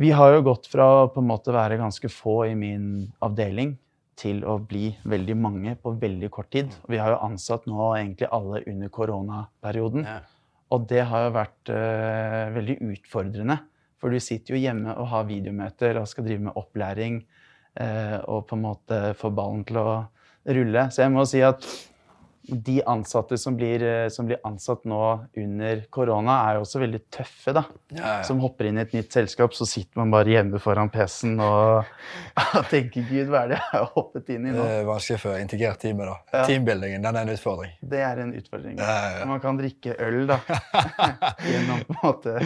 [0.01, 2.87] vi har jo gått fra å være ganske få i min
[3.23, 3.75] avdeling
[4.19, 6.71] til å bli veldig mange på veldig kort tid.
[6.83, 10.07] Og vi har jo ansatt nå egentlig alle under koronaperioden.
[10.07, 10.19] Ja.
[10.75, 13.59] Og det har jo vært uh, veldig utfordrende.
[13.99, 17.21] For du sitter jo hjemme og har videomøter og skal drive med opplæring
[17.79, 19.89] uh, og på en måte få ballen til å
[20.55, 20.87] rulle.
[20.91, 21.63] Så jeg må si at
[22.47, 24.99] de ansatte som blir, eh, som blir ansatt nå
[25.37, 27.63] under korona, er jo også veldig tøffe, da.
[27.91, 28.21] Ja, ja.
[28.27, 31.85] Som hopper inn i et nytt selskap, så sitter man bare hjemme foran PC-en og,
[32.71, 34.65] tenker Gud, hva er det jeg har hoppet inn i Det nå?
[34.79, 36.05] er vanskelig for integrert teamet.
[36.11, 36.17] da.
[36.37, 36.43] Ja.
[36.49, 37.71] Teambuildingen den er en utfordring.
[37.81, 38.77] Det er en utfordring.
[38.79, 39.25] Ja.
[39.29, 40.39] Man kan drikke øl, da.
[41.49, 42.37] Gjennom på en måte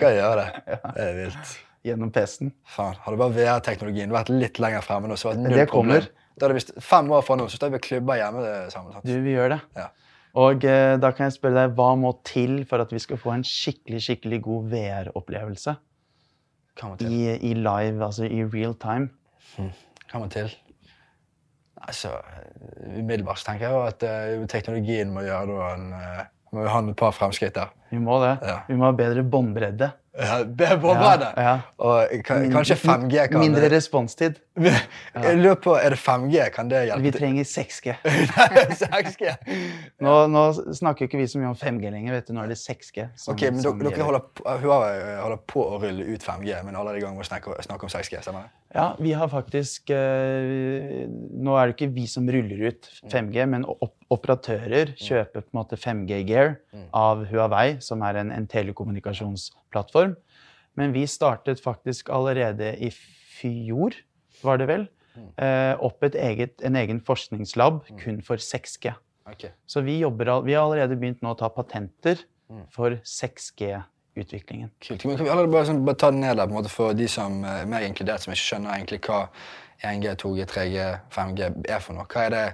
[0.00, 0.80] kan gjøre det.
[0.94, 1.54] Det er vilt.
[1.84, 2.52] Gjennom PC-en.
[2.64, 5.72] Faen, Hadde bare VR-teknologien vært litt lenger fremme nå, så var det null problem.
[5.74, 6.06] kommer.
[6.40, 8.96] Da er det st- Fem år fra nå så står vi og klubber hjemme sammen.
[9.06, 9.60] Du, vi gjør det.
[9.78, 9.86] Ja.
[10.34, 13.36] Og eh, da kan jeg spørre deg, hva må til for at vi skal få
[13.36, 15.76] en skikkelig, skikkelig god VR-opplevelse?
[17.06, 19.10] I, I live, altså i real time.
[20.10, 20.50] Hva må til?
[21.84, 22.10] Altså,
[22.98, 24.04] Umiddelbart tenker jeg at
[24.40, 26.22] uh, teknologien må gjøre en eh,
[26.54, 27.70] må ha et par fremskritt der.
[27.90, 28.32] Vi må det.
[28.46, 28.56] Ja.
[28.68, 29.88] Vi må ha bedre båndbredde.
[30.14, 31.28] Ja, bedre båndbredde!
[31.36, 31.54] Ja, ja.
[31.82, 34.38] Og ka- kanskje 5G kan Mindre responstid.
[34.54, 36.44] Jeg lurer på, Er det 5G?
[36.54, 37.02] Kan det hjelpe?
[37.02, 37.94] Vi trenger 6G.
[38.04, 39.32] Nei, 6G.
[40.06, 40.42] Nå, nå
[40.78, 42.14] snakker ikke vi så mye om 5G lenger.
[42.14, 42.34] vet du.
[42.36, 43.08] Nå er det 6G.
[43.18, 44.04] som- Ok, men dere, dere gjelder.
[44.06, 47.26] holder, på- Huawei holder på å rulle ut 5G, men alle er i gang med
[47.26, 48.22] å snakke, snakke om 6G.
[48.22, 48.50] stemmer det?
[48.74, 53.64] Ja, vi har faktisk eh, Nå er det ikke vi som ruller ut 5G, men
[53.66, 56.56] op operatører kjøper på en måte 5G-gear
[56.94, 60.14] av Huawei, som er en, en telekommunikasjonsplattform.
[60.78, 63.94] Men vi startet faktisk allerede i fjor,
[64.46, 64.86] var det vel,
[65.36, 68.94] eh, opp et eget, en egen forskningslab kun for 6G.
[69.30, 69.54] Okay.
[69.66, 72.20] Så vi, jobber, vi har allerede begynt nå å ta patenter
[72.74, 74.70] for 6G-utviklingen.
[74.84, 75.06] Kult.
[75.08, 76.96] Men kan vi allerede bare, sånn, bare ta det ned der på en måte for
[76.96, 79.22] de som eh, er mer inkludert, som ikke skjønner egentlig hva
[79.84, 82.06] 1G, 2G, 3G, 5G er for noe?
[82.10, 82.44] Hva er det?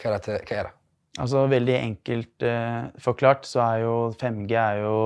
[0.00, 0.38] Hva er det?
[0.44, 0.76] Hva er det?
[1.20, 4.96] Altså Veldig enkelt eh, forklart så er jo 5G er jo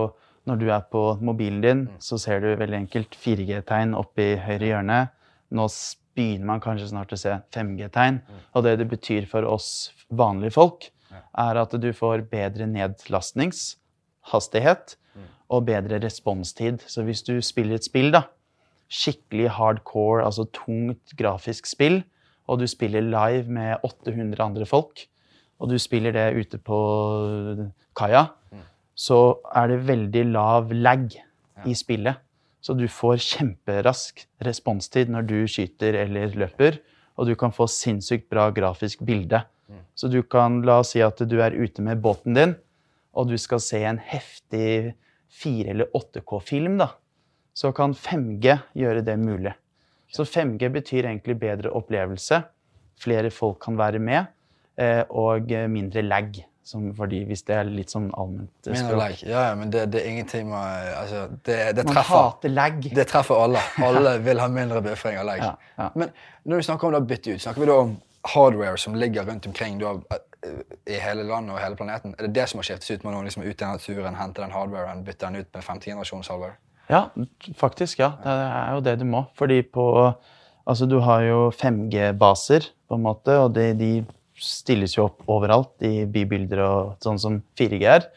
[0.45, 4.67] Når du er på mobilen din, så ser du veldig enkelt 4G-tegn oppe i høyre
[4.69, 4.99] hjørne.
[5.57, 5.65] Nå
[6.15, 8.21] begynner man kanskje snart å se 5G-tegn.
[8.55, 10.91] Og det det betyr for oss vanlige folk,
[11.39, 14.97] er at du får bedre nedlastningshastighet
[15.51, 16.81] og bedre responstid.
[16.87, 18.23] Så hvis du spiller et spill, da,
[18.91, 22.03] skikkelig hardcore, altså tungt grafisk spill,
[22.47, 25.09] og du spiller live med 800 andre folk,
[25.63, 26.79] og du spiller det ute på
[27.97, 28.27] kaia,
[28.95, 31.09] så er det veldig lav lag
[31.67, 32.15] i spillet.
[32.65, 36.79] Så du får kjemperask responstid når du skyter eller løper,
[37.15, 39.43] og du kan få sinnssykt bra grafisk bilde.
[39.95, 42.55] Så du kan, la oss si at du er ute med båten din,
[43.15, 44.95] og du skal se en heftig
[45.43, 46.89] 4- eller 8K-film, da,
[47.55, 49.55] så kan 5G gjøre det mulig.
[50.11, 52.41] Så 5G betyr egentlig bedre opplevelse.
[53.01, 54.31] Flere folk kan være med,
[54.79, 56.35] eh, og eh, mindre lag.
[56.65, 58.97] Som fordi hvis det er litt sånn allment eh, språk.
[59.03, 59.27] like.
[59.29, 62.89] Ja, ja, men det, det er ingenting med altså, det, det, Man treffer, hater legg.
[62.97, 63.61] det treffer alle.
[63.85, 65.45] Alle vil ha mindre buffering av legg.
[65.45, 65.91] Ja, ja.
[65.95, 66.15] Men
[66.49, 67.97] når vi snakker om å bytte ut, snakker vi da om
[68.33, 70.63] hardware som ligger rundt omkring da, eh,
[70.95, 72.17] i hele landet og hele planeten?
[72.17, 74.57] Er det det som har skiftet ut med noen liksom, ut i naturen, hente den
[74.57, 76.57] hardwaren, bytte den ut med femte generasjons hardware?
[76.89, 77.07] Ja,
[77.61, 78.01] faktisk.
[78.01, 78.15] ja.
[78.25, 79.27] Det er jo det du må.
[79.37, 79.85] Fordi på
[80.65, 83.91] Altså, du har jo 5G-baser, på en måte, og de, de
[84.41, 88.09] stilles jo opp overalt i bybilder og sånn som 4G er.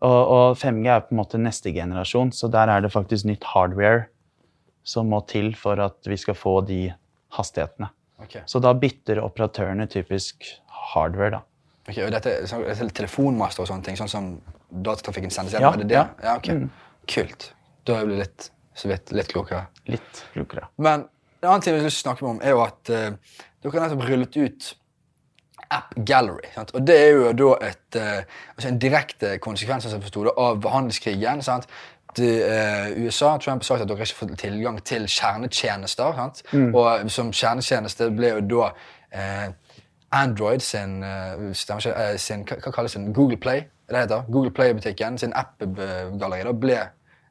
[0.00, 3.44] Og, og 5G er på en måte neste generasjon, så der er det faktisk nytt
[3.52, 4.06] hardware
[4.86, 6.86] som må til for at vi skal få de
[7.36, 7.90] hastighetene.
[8.20, 8.42] Okay.
[8.48, 10.46] Så da bytter operatørene typisk
[10.92, 11.42] hardware, da.
[11.88, 14.32] Ok, og dette, så, dette er telefonmaster og sånne ting, sånn som
[14.70, 15.80] datatrafikken sendes Ja, gjennom?
[15.80, 15.96] er det det?
[15.98, 16.08] ja.
[16.24, 16.64] ja okay.
[16.64, 16.88] ok.
[17.10, 17.46] Kult.
[17.88, 19.64] Da er jeg litt, så vidt litt klokere.
[19.90, 20.68] Litt klokere.
[20.78, 21.08] Men
[21.40, 23.08] en annen ting vi vil snakke om, er jo at uh,
[23.64, 24.68] dere har nettopp rullet ut
[25.70, 26.50] App Gallery.
[26.54, 26.74] Sant?
[26.74, 28.22] Og det er jo da et, eh,
[28.56, 31.42] altså en direkte konsekvens det, av handelskrigen.
[31.42, 31.66] Sant?
[32.16, 36.12] De, eh, USA Trump har sagt at dere ikke får tilgang til kjernetjenester.
[36.16, 36.42] Sant?
[36.74, 38.70] Og som kjernetjeneste ble jo da
[39.12, 39.52] eh,
[40.12, 43.12] Android sin, eh, ikke, eh, sin hva, hva kalles den?
[43.14, 43.62] Google Play.
[43.90, 44.22] Det heter.
[44.32, 46.78] Google Play-butikken sin app-galleri ble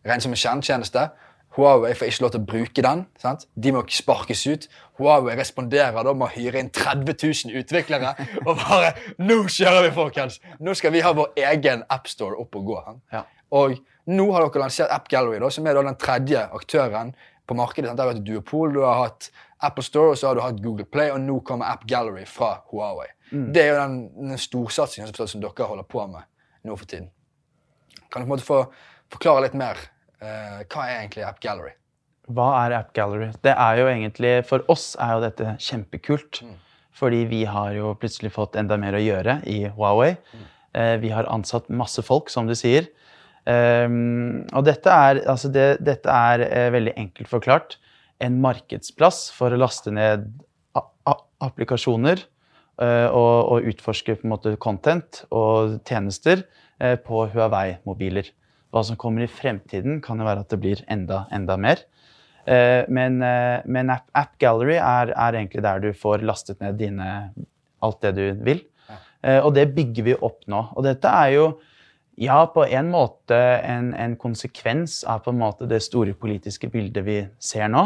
[0.05, 1.09] regnet som en kjernetjeneste.
[1.57, 3.01] Huawei får ikke lov til å bruke den.
[3.19, 3.47] Sant?
[3.57, 4.67] De må sparkes ut.
[4.99, 7.17] Huawei responderer da med å hyre inn 30
[7.49, 8.13] 000 utviklere
[8.45, 10.39] og bare Nå kjører vi, folkens!
[10.61, 12.79] Nå skal vi ha vår egen appstore opp og gå.
[13.15, 13.25] Ja.
[13.57, 17.13] Og nå har dere lansert App Gallery, da, som er da den tredje aktøren
[17.49, 17.89] på markedet.
[17.89, 17.97] Sant?
[17.97, 19.31] Der har du hatt Duopol, du har hatt
[19.65, 22.59] Apple Store og så har du hatt Google Play, og nå kommer App Gallery fra
[22.71, 23.09] Huawei.
[23.53, 23.97] Det er jo den,
[24.31, 26.25] den storsatsingen som dere holder på med
[26.65, 27.09] nå for tiden.
[28.09, 28.63] Kan du på en måte få
[29.13, 29.77] forklare litt mer?
[30.21, 31.75] Eh, hva er egentlig App Gallery?
[32.29, 33.31] Hva er App Gallery?
[33.43, 36.43] Det er jo egentlig, For oss er jo dette kjempekult.
[36.99, 40.17] Fordi vi har jo plutselig fått enda mer å gjøre i Huawei.
[40.75, 42.89] Eh, vi har ansatt masse folk, som du sier.
[43.49, 47.77] Um, og dette er, altså det, dette er eh, veldig enkelt forklart
[48.21, 50.27] en markedsplass for å laste ned
[51.39, 56.43] applikasjoner eh, og, og utforske på en måte content og tjenester
[56.83, 58.27] eh, på Huawei-mobiler.
[58.69, 61.81] Hva som kommer i fremtiden, kan jo være at det blir enda, enda mer.
[62.45, 66.77] Eh, men eh, men App, App Gallery er, er egentlig der du får lastet ned
[66.81, 67.07] dine,
[67.81, 68.61] alt det du vil.
[69.21, 70.61] Eh, og det bygger vi opp nå.
[70.75, 71.45] Og dette er jo
[72.19, 77.05] ja, på en måte en, en konsekvens av på en måte det store politiske bildet
[77.05, 77.85] vi ser nå.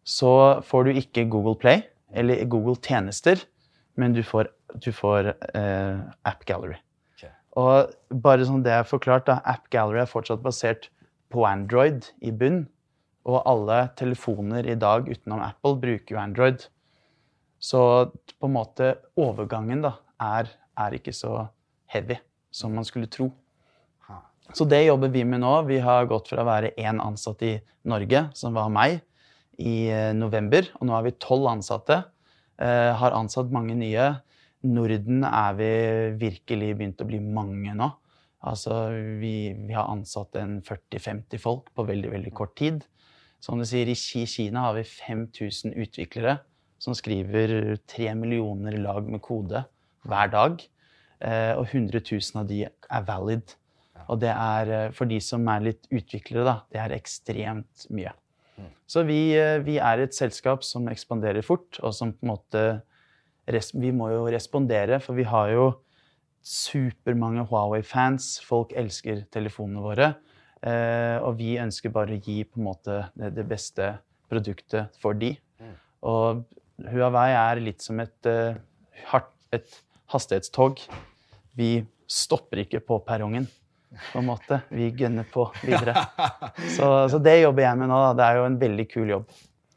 [0.06, 0.32] så
[0.64, 1.82] får du ikke Google Play
[2.16, 3.40] eller Google tjenester,
[3.98, 4.46] men du får,
[4.78, 6.78] du får eh, App Gallery.
[7.16, 7.32] Okay.
[7.58, 7.90] Og
[8.22, 10.86] bare sånn det er forklart, da, App Gallery er fortsatt basert
[11.34, 12.68] på Android i bunn.
[13.26, 16.68] Og alle telefoner i dag utenom Apple bruker jo Android.
[17.66, 17.80] Så
[18.38, 21.48] på en måte overgangen da, er, er ikke så
[21.90, 22.18] heavy
[22.54, 23.32] som man skulle tro.
[24.54, 25.52] Så det jobber vi med nå.
[25.66, 27.56] Vi har gått fra å være én ansatt i
[27.90, 29.00] Norge, som var meg,
[29.58, 32.02] i eh, november, og nå er vi tolv ansatte.
[32.62, 34.10] Eh, har ansatt mange nye.
[34.66, 35.70] Norden er vi
[36.20, 37.88] virkelig begynt å bli mange nå.
[38.46, 38.76] Altså,
[39.18, 42.84] vi, vi har ansatt en 40-50 folk på veldig, veldig kort tid.
[43.42, 46.38] Som du sier, i Kina har vi 5000 utviklere
[46.82, 49.64] som skriver tre millioner lag med kode
[50.06, 50.60] hver dag.
[51.24, 53.56] Eh, og 100 000 av de er valid.
[54.06, 58.12] Og det er eh, for de som er litt utviklere, da, det er ekstremt mye.
[58.86, 62.66] Så vi, eh, vi er et selskap som ekspanderer fort, og som på en måte
[63.46, 65.66] Vi må jo respondere, for vi har jo
[66.42, 68.40] supermange Huawei-fans.
[68.42, 70.08] Folk elsker telefonene våre.
[70.66, 73.92] Eh, og vi ønsker bare å gi på en måte det, det beste
[74.26, 75.36] produktet for de.
[76.02, 76.42] Og
[76.84, 78.56] Huawei er litt som et, eh,
[79.56, 79.78] et
[80.12, 80.80] hastighetstog.
[81.56, 81.70] Vi
[82.06, 83.48] stopper ikke på perrongen,
[84.12, 84.60] på en måte.
[84.68, 85.94] Vi gønner på videre.
[86.76, 87.98] Så, så det jobber jeg med nå.
[88.02, 88.12] Da.
[88.18, 89.30] Det er jo en veldig kul jobb.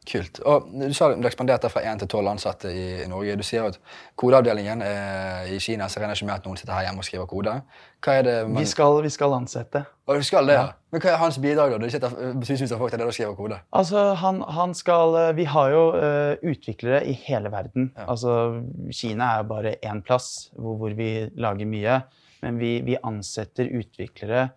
[0.08, 0.38] Kult.
[0.48, 3.34] Og Du sa du ekspanderte fra 1 til 12 ansatte i, Norge.
[3.36, 3.76] Du sier at
[4.18, 7.28] kodeavdelingen eh, i Kina så regner ikke med at noen sitter her hjemme og skriver
[7.28, 7.58] kode.
[8.00, 8.62] Hva er det man...
[8.64, 9.84] Vi skal, vi skal ansette.
[10.08, 10.70] Og du skal det, ja.
[10.90, 11.82] Men hva er hans bidrag, da?
[11.84, 13.60] Du sitter tusenvis av folk der og skriver kode.
[13.76, 17.92] Altså, han, han skal eh, Vi har jo uh, utviklere i hele verden.
[17.92, 18.08] Ja.
[18.08, 18.62] Altså,
[18.96, 22.02] Kina er bare én plass hvor, hvor vi lager mye.
[22.40, 24.48] Men vi, vi ansetter utviklere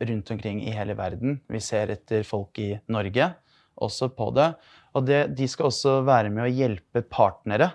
[0.00, 1.42] rundt omkring i hele verden.
[1.52, 3.34] Vi ser etter folk i Norge
[3.76, 4.50] også på det.
[4.96, 7.74] Og det, de skal også være med å hjelpe partnere.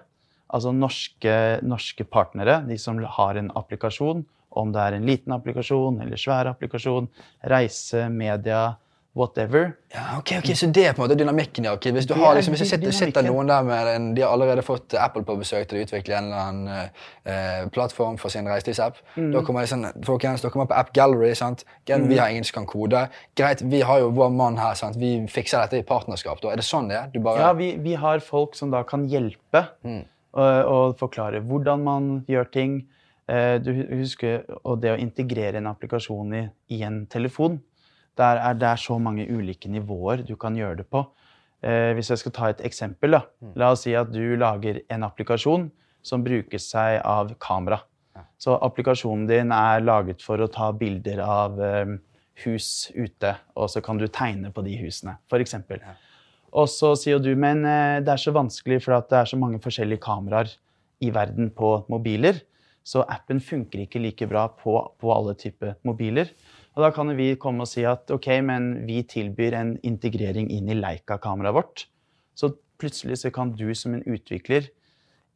[0.52, 4.26] Altså norske, norske partnere, de som har en applikasjon.
[4.52, 7.08] Om det er en liten applikasjon eller svær applikasjon.
[7.48, 8.74] Reise, media,
[9.16, 9.74] whatever.
[9.94, 11.74] Ja, ok, ok, Så det er på en måte dynamikken, ja.
[11.76, 11.86] ok.
[11.92, 14.94] Hvis du har liksom, hvis jeg sitter, noen der med en, De har allerede fått
[14.96, 16.92] Apple på besøk til å utvikle en eller annen
[17.26, 19.02] eh, plattform for sin reiselivsapp.
[19.18, 19.32] Mm.
[19.36, 21.34] Da kommer de sånn, folkens, dere kommer på App Gallery.
[21.36, 21.66] sant?
[21.86, 23.10] Gen, Vi har ingen som kan kode.
[23.36, 24.74] Greit, vi har jo vår mann her.
[24.80, 24.96] sant?
[24.96, 26.40] Vi fikser dette i partnerskap.
[26.42, 26.52] da.
[26.54, 27.10] Er det sånn det er?
[27.14, 27.40] Du bare...
[27.40, 30.06] Ja, vi, vi har folk som da kan hjelpe Mm.
[30.34, 32.86] og, og forklare hvordan man gjør ting.
[33.28, 37.60] Eh, Du husker og det å integrere en applikasjon i, i en telefon.
[38.20, 41.06] Der er det er så mange ulike nivåer du kan gjøre det på.
[41.62, 43.22] Eh, hvis jeg skal ta et eksempel, da.
[43.56, 45.70] La oss si at du lager en applikasjon
[46.04, 47.80] som bruker seg av kamera.
[48.42, 51.98] Så applikasjonen din er laget for å ta bilder av eh,
[52.46, 55.56] hus ute, og så kan du tegne på de husene, f.eks.
[56.52, 59.62] Og så sier du men eh, det er så vanskelig for det er så mange
[59.64, 60.52] forskjellige kameraer
[61.02, 62.42] i verden på mobiler.
[62.84, 66.34] Så appen funker ikke like bra på, på alle typer mobiler.
[66.76, 70.70] Og da kan vi komme og si at ok, men vi tilbyr en integrering inn
[70.72, 71.84] i Leica-kameraet vårt.
[72.38, 74.70] Så plutselig så kan du som en utvikler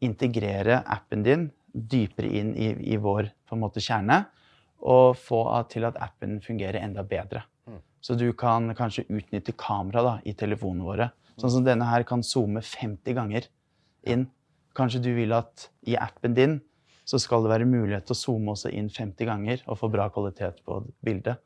[0.03, 3.27] integrere appen din dypere inn i, i vår
[3.59, 4.23] måte, kjerne,
[4.85, 7.43] og få til at appen fungerer enda bedre.
[8.05, 11.09] Så du kan kanskje utnytte kamera da, i telefonene våre.
[11.41, 13.47] Sånn som denne her kan zoome 50 ganger
[14.07, 14.27] inn.
[14.77, 16.59] Kanskje du vil at i appen din
[17.05, 20.07] så skal det være mulighet til å zoome også inn 50 ganger og få bra
[20.13, 21.37] kvalitet på bildet.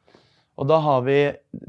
[0.60, 1.20] Og da har vi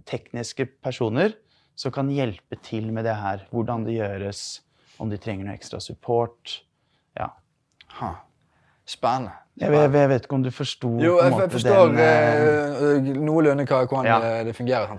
[0.08, 1.34] tekniske personer
[1.78, 3.44] som kan hjelpe til med det her.
[3.54, 4.62] Hvordan det gjøres,
[5.00, 6.60] om de trenger noe ekstra support.
[7.18, 7.30] Ja.
[8.00, 8.14] Ha.
[8.90, 9.36] Spennende.
[9.60, 13.66] Jeg, jeg vet ikke om du forsto Jo, jeg, jeg forstår den, eh, eh, noenlunde
[13.68, 14.18] hvordan Ja.
[14.46, 14.94] det fungerer.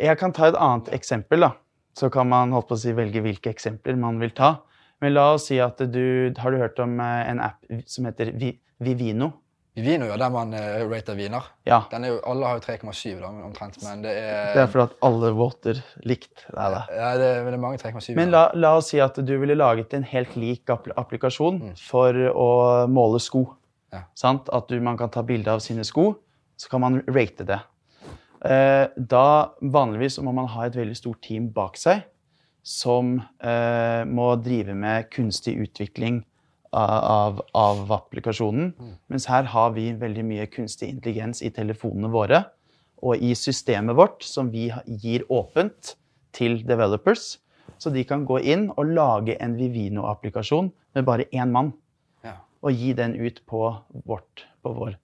[0.00, 1.50] Jeg kan ta et annet eksempel, da.
[1.98, 4.60] Så kan man holdt på å si, velge hvilke eksempler man vil ta.
[5.00, 8.34] Men la oss si at du Har du hørt om eh, en app som heter
[8.36, 8.60] Vivino?
[8.80, 9.32] Vivino?
[9.78, 11.44] Vino, ja, der man uh, rater viner.
[11.68, 11.84] Ja.
[11.92, 15.30] Den jo, alle har jo 3,7 omtrent, men det er, Det er fordi at alle
[15.36, 16.44] voter likt.
[16.56, 16.80] Nei da.
[16.90, 18.10] ja, det, men det er mange 3,7.
[18.18, 22.18] Men la, la oss si at du ville laget en helt lik applikasjon applikasjon for
[22.34, 22.50] å
[22.90, 23.44] måle sko.
[23.94, 24.04] Ja.
[24.18, 24.50] Sant?
[24.52, 26.12] At du, man kan ta bilde av sine sko,
[26.58, 27.60] så kan man rate det.
[28.50, 29.26] Eh, da
[29.60, 32.06] vanligvis må man ha et veldig stort team bak seg
[32.62, 36.22] som eh, må drive med kunstig utvikling
[36.70, 38.72] av, av, av applikasjonen.
[39.10, 42.44] Mens her har vi veldig mye kunstig intelligens i telefonene våre
[43.00, 44.68] og i systemet vårt, som vi
[45.00, 45.94] gir åpent
[46.36, 47.38] til developers.
[47.80, 51.72] Så de kan gå inn og lage en Vivino-applikasjon med bare én mann.
[52.26, 52.36] Ja.
[52.60, 53.70] Og gi den ut på,
[54.04, 54.98] vårt, på vår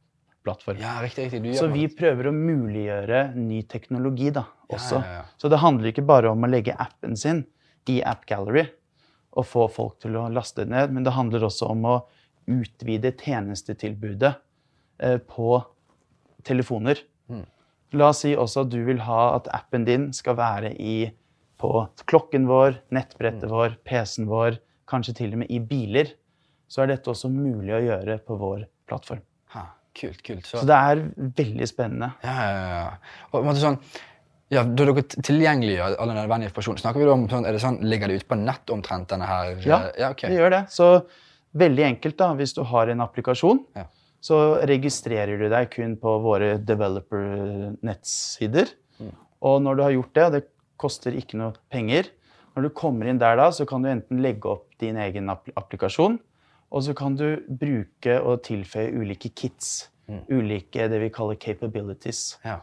[0.46, 0.78] plattform.
[0.80, 1.42] ja, riktig, riktig.
[1.44, 5.02] Du Så vi prøver å muliggjøre ny teknologi da, også.
[5.02, 5.24] ja, ja.
[5.37, 7.44] Så det handler ikke bare om å legge appen sin
[7.90, 8.64] i App Gallery
[9.37, 11.96] og få folk til å laste det ned, men det handler også om å
[12.48, 14.32] utvide tjenestetilbudet
[15.02, 15.59] eh, på
[16.46, 17.02] telefoner.
[17.28, 17.44] Mm.
[18.00, 21.10] La oss si også at du vil ha at appen din skal være i,
[21.60, 21.71] på
[22.10, 22.96] klokken vår, Mm.
[22.98, 24.58] nettbrettet vår, PC-en vår,
[24.88, 26.12] kanskje til og med i biler.
[26.68, 29.21] Så er dette også mulig å gjøre på vår plattform.
[29.97, 30.44] Kult, kult.
[30.44, 30.97] Så, Så det er
[31.40, 32.11] veldig spennende.
[32.23, 32.90] ja, ja, ja.
[33.33, 33.79] Og, sånn,
[34.53, 37.81] ja, da dere tilgjengeliggjør all nødvendig informasjon, snakker vi da om sånn, er det sånn,
[37.83, 39.57] ligger det ute på nett omtrent denne her?
[39.65, 40.31] Ja, ja okay.
[40.31, 40.63] Det gjør det.
[40.71, 40.87] Så
[41.57, 42.35] veldig enkelt, da.
[42.38, 43.85] Hvis du har en applikasjon, Ja.
[44.21, 48.67] så registrerer du deg kun på våre developer-nettsider.
[49.47, 50.44] Og når du har gjort det, og det
[50.81, 52.05] koster ikke noe penger
[52.57, 55.44] Når du kommer inn der da, så kan du enten legge opp din egen app
[55.61, 56.17] applikasjon,
[56.71, 59.90] og så kan du bruke og tilføye ulike kits.
[60.31, 62.60] ulike det vi kaller capabilities Ja.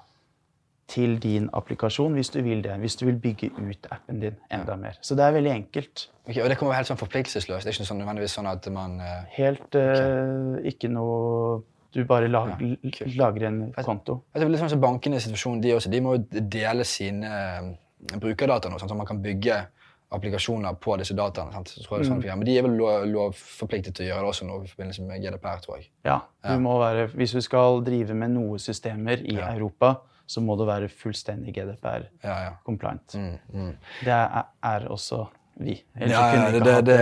[0.87, 2.71] til din applikasjon hvis du vil det.
[2.79, 4.97] Hvis du vil bygge ut appen din enda mer.
[5.01, 6.09] Så det er veldig enkelt.
[6.27, 7.65] Okay, og det kommer helt sånn forpliktelsesløst?
[7.65, 9.25] Det er ikke sånn, nødvendigvis sånn at man uh...
[9.35, 14.23] Helt eh, ikke noe Du bare lag, Ja, lager en konto.
[14.33, 18.69] Altså, litt sånn som Bankenes situasjon, de også, de må jo dele sine eh, brukerdata
[18.71, 18.89] nå, sant?
[18.89, 19.59] så man kan bygge
[20.13, 21.53] applikasjoner på disse dataene.
[21.55, 21.73] Sant?
[21.73, 22.39] Så tror jeg det er sånn.
[22.39, 25.23] Men de er vel lov, lovforpliktet til å gjøre det også nå i forbindelse med
[25.25, 25.89] GDPR, tror jeg.
[26.05, 29.51] Ja, du må være, Hvis du skal drive med noen systemer i Ja.
[29.53, 29.95] Europa,
[30.25, 33.15] så må du være fullstendig GDPR-compliant.
[33.15, 33.33] Ja, ja.
[33.53, 33.73] Mm, mm.
[34.05, 35.25] Det er, er også
[35.55, 35.75] vi.
[35.95, 36.97] Ellers Ja, ja, det, det,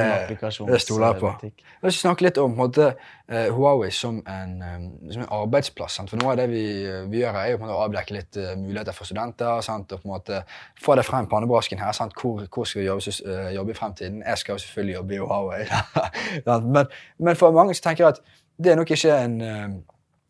[0.68, 1.32] det, stoler jeg på.
[1.44, 2.92] Jeg vil snakke litt om måte,
[3.30, 5.96] eh, Huawei som en, eh, som en arbeidsplass.
[6.00, 6.12] Sant?
[6.12, 6.64] For Noe av det vi,
[7.12, 9.62] vi gjør, er jo å avdekke litt eh, muligheter for studenter.
[9.66, 9.92] Sant?
[9.92, 10.44] Og på en måte
[10.82, 11.96] få det frem pannebrasken her.
[11.96, 12.18] Sant?
[12.20, 14.24] Hvor, hvor skal vi jobbe, eh, jobbe i fremtiden?
[14.28, 15.64] Jeg skal jo selvfølgelig jobbe i Huawei.
[16.46, 16.88] Men,
[17.18, 18.22] men for mange så tenker jeg at
[18.64, 19.70] det er nok ikke en, eh,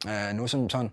[0.07, 0.91] eh, noe som sånn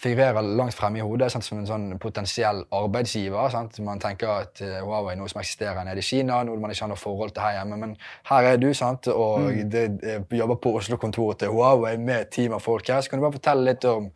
[0.00, 3.48] figurerer langt fremme i hodet sant, som en sånn potensiell arbeidsgiver.
[3.52, 3.78] Sant?
[3.84, 6.84] Man tenker at eh, Huawei er noe som eksisterer nede i Kina, noe man ikke
[6.86, 7.78] har noe forhold til her hjemme.
[7.80, 7.94] Men
[8.30, 9.08] her er du, sant?
[9.12, 13.00] og det, eh, jobber på Oslo-kontoret til Huawei med et team av folk her.
[13.04, 14.10] Så kan du bare fortelle litt om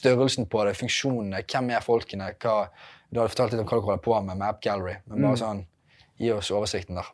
[0.00, 2.30] størrelsen på det, funksjonene, hvem er folkene?
[2.40, 2.62] Hva,
[3.10, 5.42] du har fortalt litt om hva du holder på med med App Gallery, men bare
[5.42, 5.66] sånn,
[6.20, 7.10] gi oss oversikten der.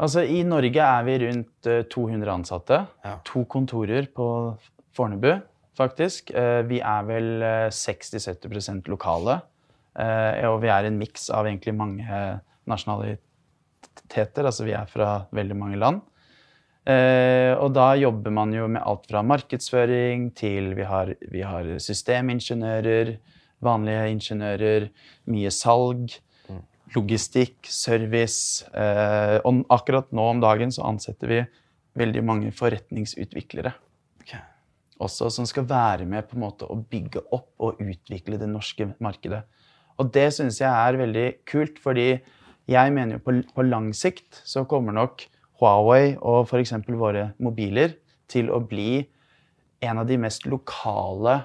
[0.00, 2.84] Altså, I Norge er vi rundt eh, 200 ansatte.
[3.04, 3.18] Ja.
[3.28, 4.26] To kontorer på
[4.96, 5.34] Fornebu,
[5.80, 6.30] faktisk.
[6.36, 9.40] Eh, Vi er vel eh, 60-70% lokale.
[9.98, 12.04] Eh, Og vi er en miks av egentlig mange
[12.70, 14.44] nasjonaliteter.
[14.46, 16.00] Altså vi er fra veldig mange land.
[16.86, 21.64] Eh, Og da jobber man jo med alt fra markedsføring til vi har, vi har
[21.78, 23.16] systemingeniører,
[23.60, 24.90] vanlige ingeniører,
[25.28, 26.20] mye salg
[26.94, 28.64] logistikk, service.
[28.74, 31.44] Eh, og akkurat nå om dagen så ansetter vi
[32.00, 33.74] veldig mange forretningsutviklere
[35.00, 38.90] også, som skal være med på en måte å bygge opp og utvikle det norske
[39.02, 39.42] markedet.
[40.00, 42.08] Og det syns jeg er veldig kult, fordi
[42.70, 45.26] jeg mener jo på, på lang sikt så kommer nok
[45.60, 46.72] Huawei og f.eks.
[46.88, 47.96] våre mobiler
[48.30, 49.02] til å bli
[49.84, 51.40] en av de mest lokale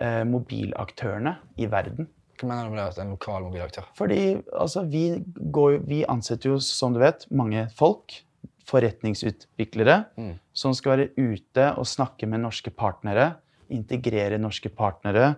[0.00, 2.08] eh, mobilaktørene i verden.
[2.40, 3.86] Hva mener du med det en lokal mobilaktør?
[3.96, 4.20] Fordi
[4.52, 5.06] altså, vi,
[5.54, 8.16] går, vi ansetter jo, som du vet, mange folk.
[8.64, 10.38] Forretningsutviklere Mm.
[10.52, 13.36] som skal være ute og snakke med norske partnere.
[13.70, 15.36] Integrere norske partnere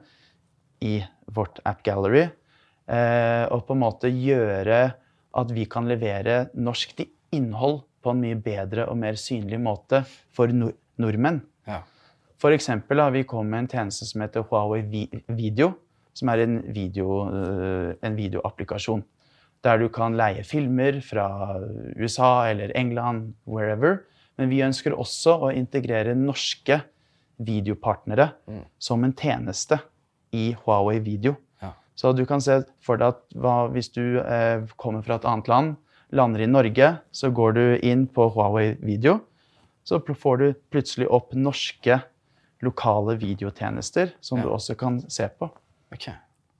[0.80, 1.02] i
[1.32, 2.28] vårt App Gallery.
[2.88, 4.94] Eh, og på en måte gjøre
[5.34, 10.04] at vi kan levere norsk til innhold på en mye bedre og mer synlig måte
[10.32, 11.42] for nor nordmenn.
[11.66, 11.82] Ja.
[12.38, 14.82] For eksempel har vi kommet med en tjeneste som heter Huawei
[15.28, 15.74] Video,
[16.14, 19.02] som er en, video, eh, en videoapplikasjon.
[19.66, 21.24] Der du kan leie filmer fra
[21.98, 24.04] USA eller England, wherever.
[24.38, 26.82] Men vi ønsker også å integrere norske
[27.42, 28.30] videopartnere
[28.78, 29.78] som en tjeneste
[30.36, 31.34] i Huawei Video.
[31.62, 31.72] Ja.
[31.98, 35.48] Så du kan se for deg at hva, hvis du eh, kommer fra et annet
[35.50, 35.74] land,
[36.14, 39.18] lander i Norge, så går du inn på Huawei Video,
[39.86, 42.00] så får du plutselig opp norske
[42.64, 44.44] lokale videotjenester som Ja.
[44.44, 45.50] du også kan se på.
[45.92, 46.08] Ok.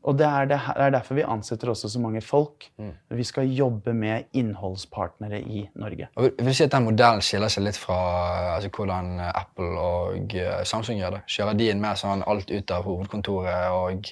[0.06, 2.68] Og det er, det det er derfor vi ansetter også så mange folk.
[2.78, 2.92] Mm.
[3.18, 6.06] Vi skal jobbe med innholdspartnere i Norge.
[6.16, 7.96] Og vil- du si at den modellen skiller seg litt fra
[8.54, 11.22] altså, hvordan Apple og eh, Samsung gjør det?
[11.26, 14.06] Kjører de inn mer sånn alt ut av hovedkontoret og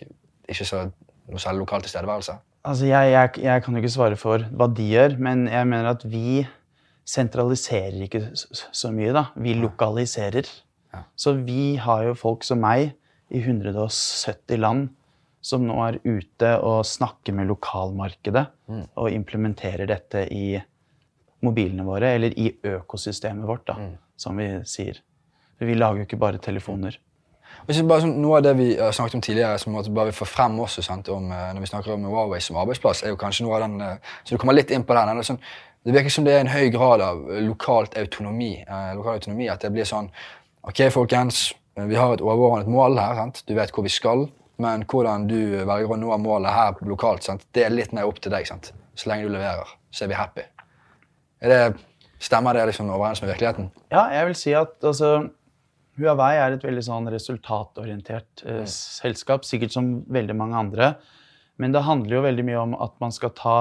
[0.50, 0.82] ikke så
[1.30, 2.34] noe særlig lokal tilstedeværelse?
[2.64, 5.90] Altså, jeg, jeg, jeg kan jo ikke svare for hva de gjør, men jeg mener
[5.94, 6.42] at vi
[7.04, 9.26] sentraliserer ikke så, så mye, da.
[9.36, 10.48] Vi lokaliserer.
[10.94, 11.02] Ja.
[11.16, 12.94] Så vi har jo folk som meg
[13.34, 14.88] i 170 land
[15.44, 18.86] som nå er ute og snakker med lokalmarkedet Mm.
[18.96, 20.54] og implementerer dette i
[21.44, 23.98] mobilene våre, eller i økosystemet vårt, da, Mm.
[24.16, 25.00] som vi sier.
[25.58, 26.96] For vi lager jo ikke bare telefoner.
[27.66, 30.56] Bare noe av det vi har snakket om tidligere, som måtte bare vi får frem
[30.60, 33.54] også, sant, om, eh, når vi snakker om Huawei som arbeidsplass, er jo kanskje noe
[33.54, 35.22] av den eh, Så du kommer litt inn på den.
[35.22, 35.38] Sånn,
[35.84, 38.64] det virker som det er en høy grad av lokalt autonomi.
[38.66, 40.10] Eh, lokal autonomi At det blir sånn
[40.64, 43.14] OK, folkens, eh, vi har et overordnet mål her.
[43.14, 43.42] Sant?
[43.46, 44.30] Du vet hvor vi skal.
[44.62, 47.46] Men hvordan du velger å nå målet her lokalt, sant?
[47.56, 48.46] det er litt mer opp til deg.
[48.46, 48.72] Sant?
[48.94, 50.44] Så lenge du leverer, så er vi happy.
[51.42, 51.86] Er det,
[52.22, 53.72] stemmer det liksom overens med virkeligheten?
[53.90, 55.16] Ja, jeg vil si at altså,
[55.98, 60.92] Huawei er et veldig sånn resultatorientert eh, selskap, sikkert som veldig mange andre.
[61.62, 63.56] Men det handler jo veldig mye om at man skal ta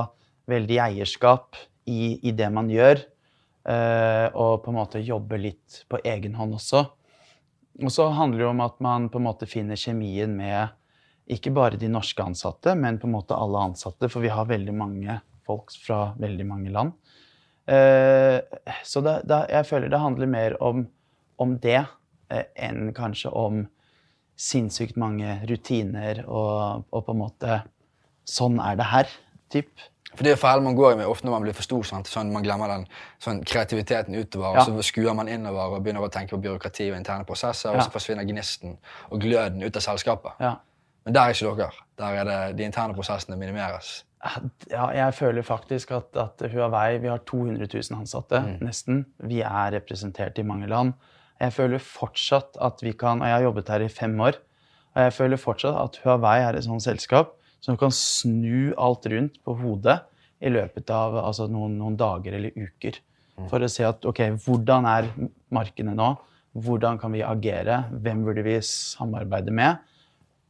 [0.49, 1.57] veldig eierskap
[1.89, 3.01] i, i det man gjør.
[3.69, 6.85] eh, og på en måte jobbe litt på egen hånd også.
[7.83, 10.73] Og så handler det om at man på en måte finner kjemien med
[11.31, 14.73] ikke bare de norske ansatte, men på en måte alle ansatte, for vi har veldig
[14.75, 16.91] mange folk fra veldig mange land.
[17.67, 18.39] Eh,
[18.83, 20.83] så det, det, jeg føler det handler mer om,
[21.39, 23.63] om det eh, enn kanskje om
[24.35, 27.61] sinnssykt mange rutiner og, og på en måte
[28.23, 29.09] Sånn er det her.
[29.51, 29.81] Typ.
[30.13, 31.81] For det er feil man går med ofte når man blir for stor.
[31.83, 32.07] Sant?
[32.07, 32.85] Sånn, man glemmer den
[33.19, 34.61] sånn, kreativiteten utover, Ja.
[34.61, 37.83] og så skuer man innover og begynner å tenke på byråkrati og interne prosesser, og
[37.83, 38.77] så forsvinner gnisten
[39.09, 40.39] og gløden ut av selskapet.
[40.39, 40.53] Ja.
[41.05, 41.85] Men der er ikke dere.
[41.99, 44.03] Der er det de interne prosessene minimeres.
[44.71, 49.05] Ja, jeg føler faktisk at, at Huawei Vi har 200 000 ansatte, nesten.
[49.19, 50.93] Vi er representert i mange land.
[51.39, 54.39] Jeg føler fortsatt at vi kan Og jeg har jobbet her i fem år.
[54.95, 59.39] Og jeg føler fortsatt at Huawei er et sånt selskap som kan snu alt rundt
[59.43, 60.01] på hodet
[60.43, 62.99] i løpet av altså, noen, noen dager eller uker.
[63.49, 65.07] For å se at OK, hvordan er
[65.53, 66.13] markedene nå?
[66.53, 67.85] Hvordan kan vi agere?
[68.03, 69.81] Hvem burde vi samarbeide med?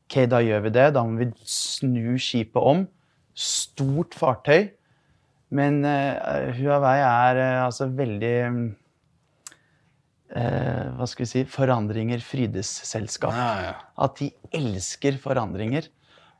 [0.03, 0.87] Ok, da gjør vi det.
[0.95, 2.85] Da må vi snu skipet om.
[3.33, 4.71] Stort fartøy.
[5.53, 8.37] Men uh, Huawei er uh, altså veldig
[10.33, 13.35] uh, Hva skal vi si Forandringer frydes selskap.
[13.37, 13.73] Ja, ja.
[14.01, 15.89] At de elsker forandringer.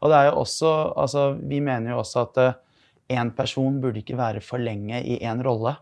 [0.01, 2.35] Og det er jo også Altså, vi mener jo også at
[3.13, 5.75] én person burde ikke være for lenge i én rolle.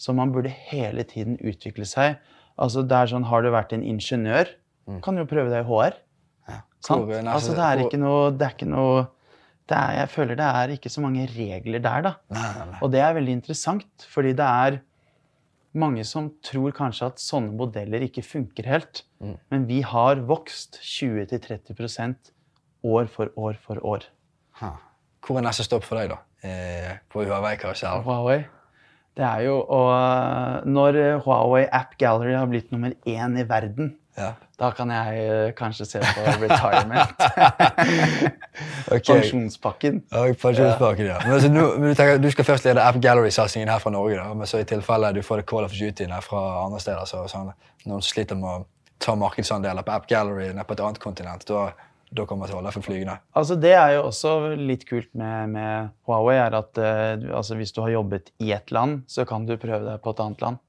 [0.00, 2.20] Så man burde hele tiden utvikle seg.
[2.60, 4.48] Altså, det er sånn, Har du vært en ingeniør,
[5.04, 5.96] kan du jo prøve deg i HR.
[6.88, 9.08] Altså, det er ikke noe, det er ikke noe
[9.70, 12.12] det er, Jeg føler det er ikke så mange regler der, da.
[12.34, 12.78] Nei, nei, nei.
[12.82, 14.80] Og det er veldig interessant, fordi det er
[15.78, 19.04] mange som tror kanskje at sånne modeller ikke funker helt.
[19.52, 22.32] Men vi har vokst 20-30%
[22.90, 24.08] år for år for år.
[24.62, 24.72] Ha.
[25.22, 26.18] Hvor er neste stopp for deg, da?
[26.42, 28.02] Eh, på Huawei-karusellen?
[28.06, 28.40] Huawei.
[29.18, 34.32] Det er jo og Når Huawei App Gallery har blitt nummer én i verden, Ja.
[34.58, 37.12] da kan jeg eh, kanskje se på retirement.
[38.90, 40.02] Pensjonspakken.
[40.10, 41.20] Ja, pensjonspakken, ja.
[41.24, 44.18] Men, altså, nå, men du, tenker, du skal først lede App Gallery-satsingen her fra Norge.
[44.18, 47.24] da, Men så i tilfelle du får det Call of Duty fra andre steder, så
[47.30, 47.54] sånn,
[47.86, 48.66] noen sliter med å
[49.00, 51.70] ta markedsandeler på App Gallery på et annet kontinent, da,
[52.10, 53.18] da kommer Tollef flygende.
[53.36, 57.72] Altså Det er jo også litt kult med, med Huawei, er at uh, altså hvis
[57.76, 60.60] du har jobbet i et land, så kan du prøve deg på et annet land.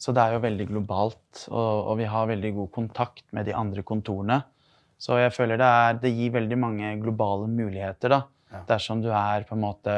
[0.00, 3.56] Så det er jo veldig globalt, og, og vi har veldig god kontakt med de
[3.56, 4.40] andre kontorene.
[5.00, 8.22] Så jeg føler det, er, det gir veldig mange globale muligheter, da.
[8.68, 9.94] Dersom du er på en måte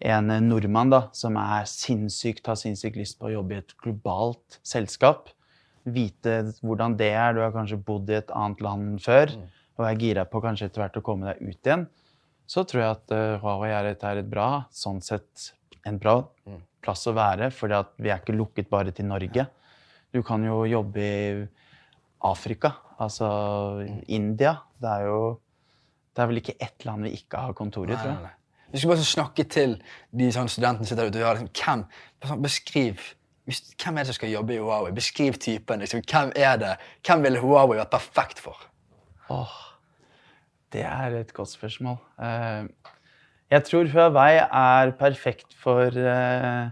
[0.00, 4.60] en nordmann da, som er sinnssykt, har sinnssykt lyst på å jobbe i et globalt
[4.64, 5.28] selskap.
[5.84, 7.34] Vite hvordan det er.
[7.36, 9.34] Du har kanskje bodd i et annet land før
[9.80, 11.86] og er gira på kanskje etter hvert å komme deg ut igjen.
[12.50, 15.52] Så tror jeg at uh, Huawei er et, er et bra, sånn sett
[15.88, 16.18] en bra
[16.82, 19.46] plass å være, fordi vi er ikke lukket bare til Norge.
[20.10, 21.46] Du kan jo jobbe i
[22.26, 23.28] Afrika, altså
[24.08, 24.56] India.
[24.80, 25.22] Det er jo
[26.10, 28.30] Det er vel ikke ett land vi ikke har kontor i, tror jeg.
[28.72, 29.76] Vi skal bare snakke til
[30.10, 31.84] de sånn studentene som sitter ute og gjør liksom, hvem,
[32.26, 33.04] sånn, Beskriv
[33.50, 34.92] hvem er det som skal jobbe i Huawei.
[34.94, 35.80] Beskriv typen.
[35.82, 36.74] Liksom, hvem er det?
[37.06, 38.58] Hvem ville Huawei vært perfekt for?
[39.30, 39.56] Åh,
[40.74, 41.98] det er et godt spørsmål.
[42.22, 42.94] Eh,
[43.50, 46.70] jeg tror Huawei er perfekt for, eh,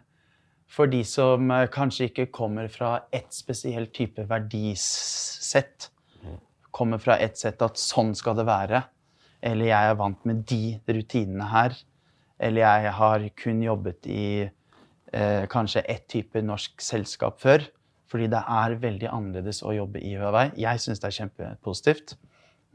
[0.70, 5.90] for de som eh, kanskje ikke kommer fra ett spesielt type verdisett.
[6.70, 8.84] Kommer fra ett sett at sånn skal det være.
[9.42, 11.74] Eller jeg er vant med de rutinene her.
[12.38, 17.66] Eller jeg har kun jobbet i eh, kanskje ett type norsk selskap før.
[18.08, 20.52] Fordi det er veldig annerledes å jobbe i Huawei.
[20.56, 22.14] Jeg syns det er kjempepositivt.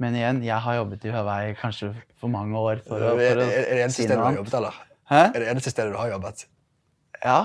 [0.01, 2.81] Men igjen, jeg har jobbet i Huawei kanskje for mange år.
[2.87, 4.81] For å, for å er, det eneste stedet du har jobbet, eller?
[5.11, 5.21] Hæ?
[5.27, 6.47] Er det eneste stedet du har jobbet?
[7.23, 7.37] Ja.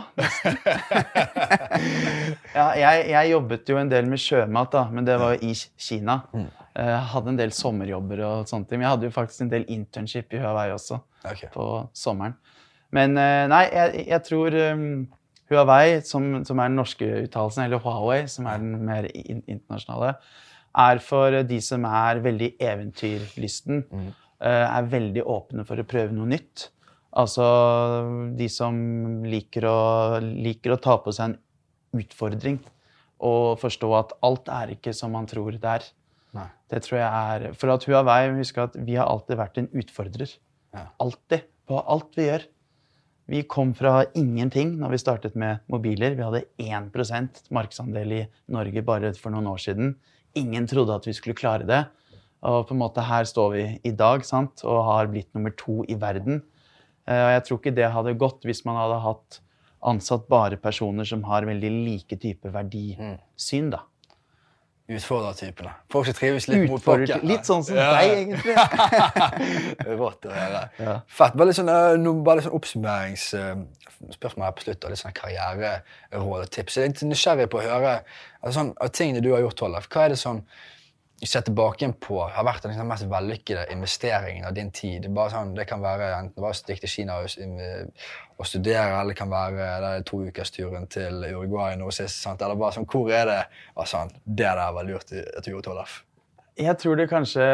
[2.59, 5.53] ja jeg, jeg jobbet jo en del med sjømat, da, men det var jo i
[5.55, 6.23] Kina.
[6.79, 8.81] Jeg hadde en del sommerjobber og sånne ting.
[8.81, 11.51] Men jeg hadde jo faktisk en del internship i Huawei også okay.
[11.55, 12.37] på sommeren.
[12.95, 15.07] Men eh, nei, jeg, jeg tror um,
[15.53, 20.15] Huawei, som, som er den norske uttalelsen, eller Huawei, som er den mer in internasjonale,
[20.79, 23.85] er for de som er veldig eventyrlysten.
[23.91, 24.09] Mm.
[24.39, 26.69] er veldig åpne for å prøve noe nytt.
[27.19, 27.45] Altså
[28.39, 28.77] de som
[29.27, 29.79] liker å,
[30.23, 32.61] liker å ta på seg en utfordring.
[33.27, 35.89] Og forstå at alt er ikke som man tror det er.
[36.37, 36.47] Nei.
[36.69, 40.37] Det tror jeg er For at Huawei husker at vi har alltid vært en utfordrer.
[40.77, 40.85] Ja.
[41.03, 41.49] Alltid.
[41.69, 42.47] På alt vi gjør.
[43.29, 46.15] Vi kom fra ingenting når vi startet med mobiler.
[46.17, 48.23] Vi hadde 1% markedsandel i
[48.55, 49.97] Norge bare for noen år siden.
[50.39, 51.83] Ingen trodde at vi skulle klare det.
[52.47, 54.63] Og på en måte her står vi i dag sant?
[54.65, 56.43] og har blitt nummer to i verden.
[57.09, 59.41] Eh, Og jeg tror ikke det hadde gått hvis man hadde hatt
[59.83, 63.71] ansatt bare personer som har veldig like type verdisyn.
[63.71, 63.83] da.
[64.89, 65.71] Utfordrertypene.
[65.93, 67.21] Folk som trives litt mot pokker.
[67.29, 67.91] litt sånn som Ja.
[67.99, 68.55] deg, egentlig.
[70.01, 70.63] Rått å høre.
[70.81, 70.95] Ja.
[71.07, 71.35] Fett.
[71.37, 74.85] Bare litt sånn, eh, bare litt sånn oppsummeringsspørsmål her på slutt.
[74.85, 76.77] og Litt sånn karriereråd og tips.
[76.79, 77.99] Jeg er litt nysgjerrig på å høre
[78.43, 79.89] altså sånn, av tingene du har gjort, Tollef.
[79.93, 80.41] Hva er det som
[81.27, 85.09] se tilbake igjen på har vært den mest vellykkede investeringen av din tid?
[85.33, 87.35] Sånn, det kan være enten bare stikke til Kina og,
[88.37, 92.23] og, studere, eller det kan være det toukersturen til Uruguay nå sist.
[92.23, 92.43] Sant?
[92.45, 93.41] Eller bare sånn, hvor er det
[93.75, 96.03] altså, Det der var lurt at du gjorde, Tollef.
[96.59, 97.45] Jeg tror det kanskje,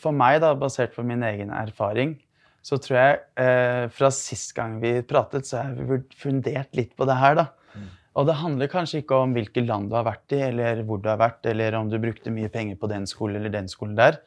[0.00, 2.16] for meg, da, basert på min egen erfaring,
[2.64, 7.08] så tror jeg eh, fra sist gang vi pratet, så har jeg fundert litt på
[7.08, 7.46] det her, da.
[8.18, 11.06] Og det handler kanskje ikke om hvilket land du har vært i, eller hvor du
[11.10, 14.18] har vært, eller om du brukte mye penger på den skolen eller den skolen der.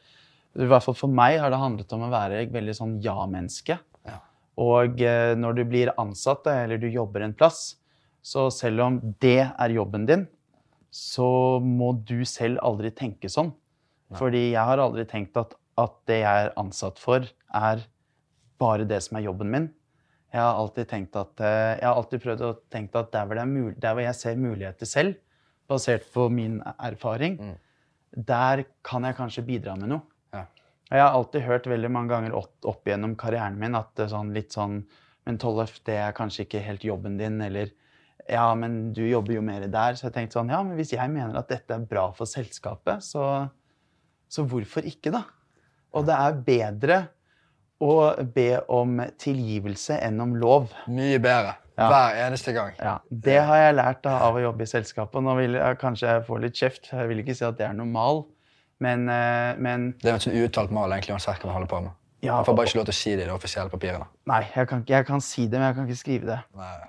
[0.56, 3.76] I hvert fall For meg har det handlet om å være et veldig sånn ja-menneske.
[4.08, 4.18] Ja.
[4.64, 7.74] Og eh, når du blir ansatt eller du jobber en plass,
[8.22, 10.26] så selv om det er jobben din,
[10.92, 13.52] så må du selv aldri tenke sånn.
[13.52, 14.18] Nei.
[14.20, 17.84] Fordi jeg har aldri tenkt at, at det jeg er ansatt for, er
[18.62, 19.70] bare det som er jobben min.
[20.32, 23.40] Jeg har alltid tenkt at, eh, jeg har alltid prøvd å tenke at der hvor,
[23.50, 25.18] mul, der hvor, jeg ser muligheter selv,
[25.68, 27.58] basert på min erfaring, mm.
[28.28, 30.06] der kan jeg kanskje bidra med noe.
[30.32, 30.46] Ja.
[30.88, 34.14] Jeg har alltid hørt veldig mange ganger opp, opp gjennom karrieren min at det er
[34.14, 34.82] sånn, litt sånn
[35.22, 37.70] Men Tollef, det er kanskje ikke helt jobben din, eller
[38.26, 39.94] Ja, men du jobber jo mer der.
[39.94, 43.04] Så jeg tenkte sånn Ja, men hvis jeg mener at dette er bra for selskapet,
[43.06, 43.46] så,
[44.26, 45.22] så hvorfor ikke, da?
[45.94, 46.98] Og det er bedre
[47.82, 47.94] å
[48.34, 50.70] be om tilgivelse enn om lov.
[50.92, 51.56] Mye bedre.
[51.78, 51.88] Ja.
[51.88, 52.74] Hver eneste gang.
[52.78, 55.24] Ja, Det har jeg lært av å jobbe i selskapet.
[55.24, 56.92] Nå vil jeg kanskje få litt kjeft.
[56.92, 58.26] Jeg vil ikke si at det er normal,
[58.82, 61.82] men, eh, men Det er en sånn uuttalt mal egentlig uansett hva man holder på
[61.86, 61.98] med.
[62.22, 64.06] Ja, man får bare ikke lov til å si det i de offisielle papirene.
[64.30, 66.38] Nei, jeg kan, jeg kan, si det, men jeg kan ikke skrive det.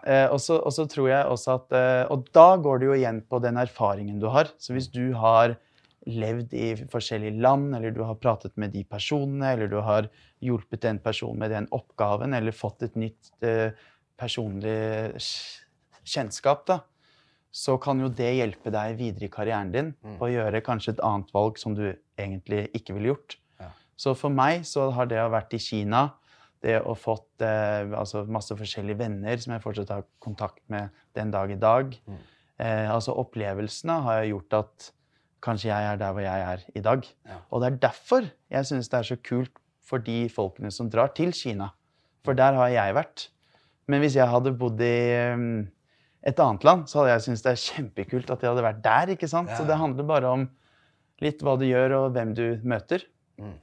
[0.06, 3.40] Eh, og så tror jeg også at eh, Og da går det jo igjen på
[3.42, 4.52] den erfaringen du har.
[4.62, 5.56] Så hvis du har
[6.10, 10.10] levd i forskjellige land, eller du har pratet med de personene, eller du har
[10.44, 13.72] hjulpet en person med den oppgaven, eller fått et nytt eh,
[14.20, 15.22] personlig
[16.04, 16.82] kjennskap, da,
[17.54, 20.18] så kan jo det hjelpe deg videre i karrieren din mm.
[20.24, 21.86] å gjøre kanskje et annet valg som du
[22.18, 23.38] egentlig ikke ville gjort.
[23.62, 23.70] Ja.
[23.96, 26.08] Så for meg så har det å vært i Kina,
[26.64, 31.32] det å fått eh, altså masse forskjellige venner som jeg fortsatt har kontakt med den
[31.34, 32.20] dag i dag mm.
[32.64, 34.92] eh, Altså opplevelsene har gjort at
[35.44, 37.06] kanskje jeg er der hvor jeg er i dag.
[37.28, 37.38] Ja.
[37.52, 41.12] Og det er derfor jeg syns det er så kult for de folkene som drar
[41.18, 41.74] til Kina.
[42.24, 43.28] For der har jeg vært.
[43.92, 44.96] Men hvis jeg hadde bodd i
[45.36, 45.66] um,
[46.24, 49.12] et annet land, så hadde jeg syntes det er kjempekult at jeg hadde vært der.
[49.18, 49.52] ikke sant?
[49.52, 49.60] Ja.
[49.60, 50.48] Så det handler bare om
[51.24, 53.04] litt hva du gjør, og hvem du møter.
[53.40, 53.58] Mm.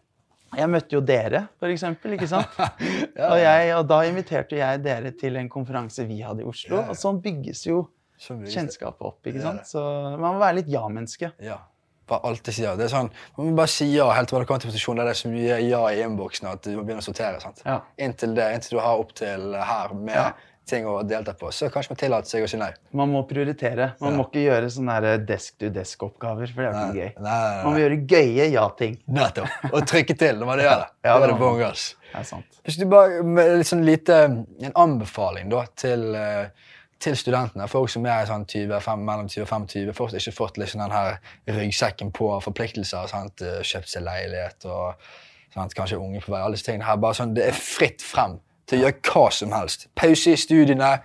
[0.58, 2.56] Jeg møtte jo dere, for eksempel, ikke sant?
[2.60, 3.30] ja.
[3.30, 6.82] og, jeg, og, da inviterte jeg dere til en konferanse vi hadde i Oslo.
[6.90, 7.84] Og sånn bygges jo
[8.20, 9.20] kjennskapet opp.
[9.26, 9.66] ikke sant?
[9.68, 9.82] Så
[10.16, 11.34] man må være litt ja-menneske.
[11.44, 11.62] Ja
[12.10, 12.76] bare alltid sier.
[12.78, 15.10] Det er sånn, Man må bare si ja helt til man kommer til posisjon der
[15.10, 17.40] det er så mye ja i innboksen at du må begynne å sortere.
[17.42, 17.64] sant?
[17.66, 17.80] Ja.
[18.02, 20.30] Inntil det, inntil du har opp til her med ja.
[20.70, 22.70] ting å delta på, så kanskje man tillater seg å si nei.
[22.96, 23.92] Man må prioritere.
[24.02, 24.18] Man ja.
[24.18, 27.12] må ikke gjøre sånne desk-to-desk-oppgaver, for det er ikke gøy.
[27.18, 27.62] Nei, nei, nei.
[27.66, 28.98] Man må gjøre gøye ja-ting.
[29.20, 29.70] Nettopp.
[29.72, 30.90] Og trykke til når man gjør det.
[31.06, 31.86] ja, det er.
[32.10, 32.60] Det er sant.
[32.66, 34.18] Hvis du bare med sånn lite,
[34.66, 39.44] En anbefaling da til uh, til studentene, folk som er sånn 20, 5, mellom 20
[39.46, 43.08] og 25, fortsatt ikke fått liksom den her ryggsekken på forpliktelser.
[43.10, 43.40] Sant?
[43.44, 45.06] Eh, kjøpt seg leilighet og
[45.54, 45.74] sant?
[45.76, 46.42] kanskje unge på vei.
[46.42, 49.56] alle disse tingene her, bare sånn, Det er fritt frem til å gjøre hva som
[49.56, 49.88] helst.
[49.96, 50.98] Pause i studiene.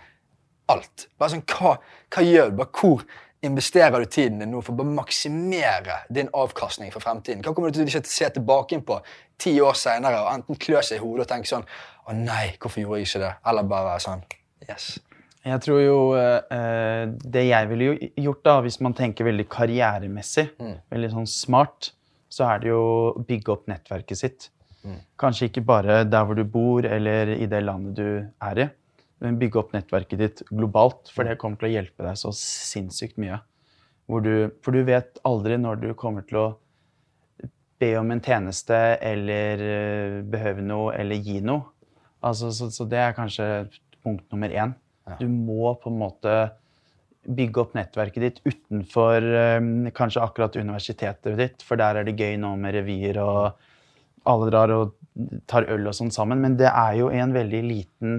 [0.67, 1.07] Alt.
[1.17, 1.77] Bare sånn, Hva,
[2.11, 2.57] hva gjør du?
[2.57, 3.05] Bare hvor
[3.45, 7.43] investerer du tiden din nå for å maksimere din avkastning for fremtiden?
[7.43, 8.99] Hva kommer du til å se tilbake på
[9.37, 11.67] ti år senere og enten klø seg i hodet og tenke sånn
[12.05, 13.33] Å nei, hvorfor gjorde jeg ikke det?
[13.45, 14.25] Eller bare sånn
[14.65, 14.97] Yes.
[15.45, 20.77] Jeg tror jo eh, Det jeg ville gjort, da, hvis man tenker veldig karrieremessig, mm.
[20.93, 21.91] veldig sånn smart,
[22.31, 24.47] så er det jo å bygge opp nettverket sitt.
[24.85, 24.97] Mm.
[25.21, 28.67] Kanskje ikke bare der hvor du bor, eller i det landet du er i,
[29.23, 33.21] men bygge opp nettverket ditt globalt, for det kommer til å hjelpe deg så sinnssykt
[33.21, 33.39] mye.
[34.05, 36.47] Du, for du vet aldri når du kommer til å
[37.81, 41.71] be om en tjeneste eller eh, behøve noe eller gi noe.
[42.25, 43.47] Altså, så, så det er kanskje
[44.05, 44.73] punkt nummer én.
[45.19, 46.35] Du må på en måte
[47.25, 49.25] bygge opp nettverket ditt utenfor
[49.57, 54.49] um, kanskje akkurat universitetet ditt, for der er det gøy nå med revyer, og alle
[54.51, 54.95] drar og
[55.49, 56.41] tar øl og sånn sammen.
[56.43, 58.17] Men det er jo en veldig liten?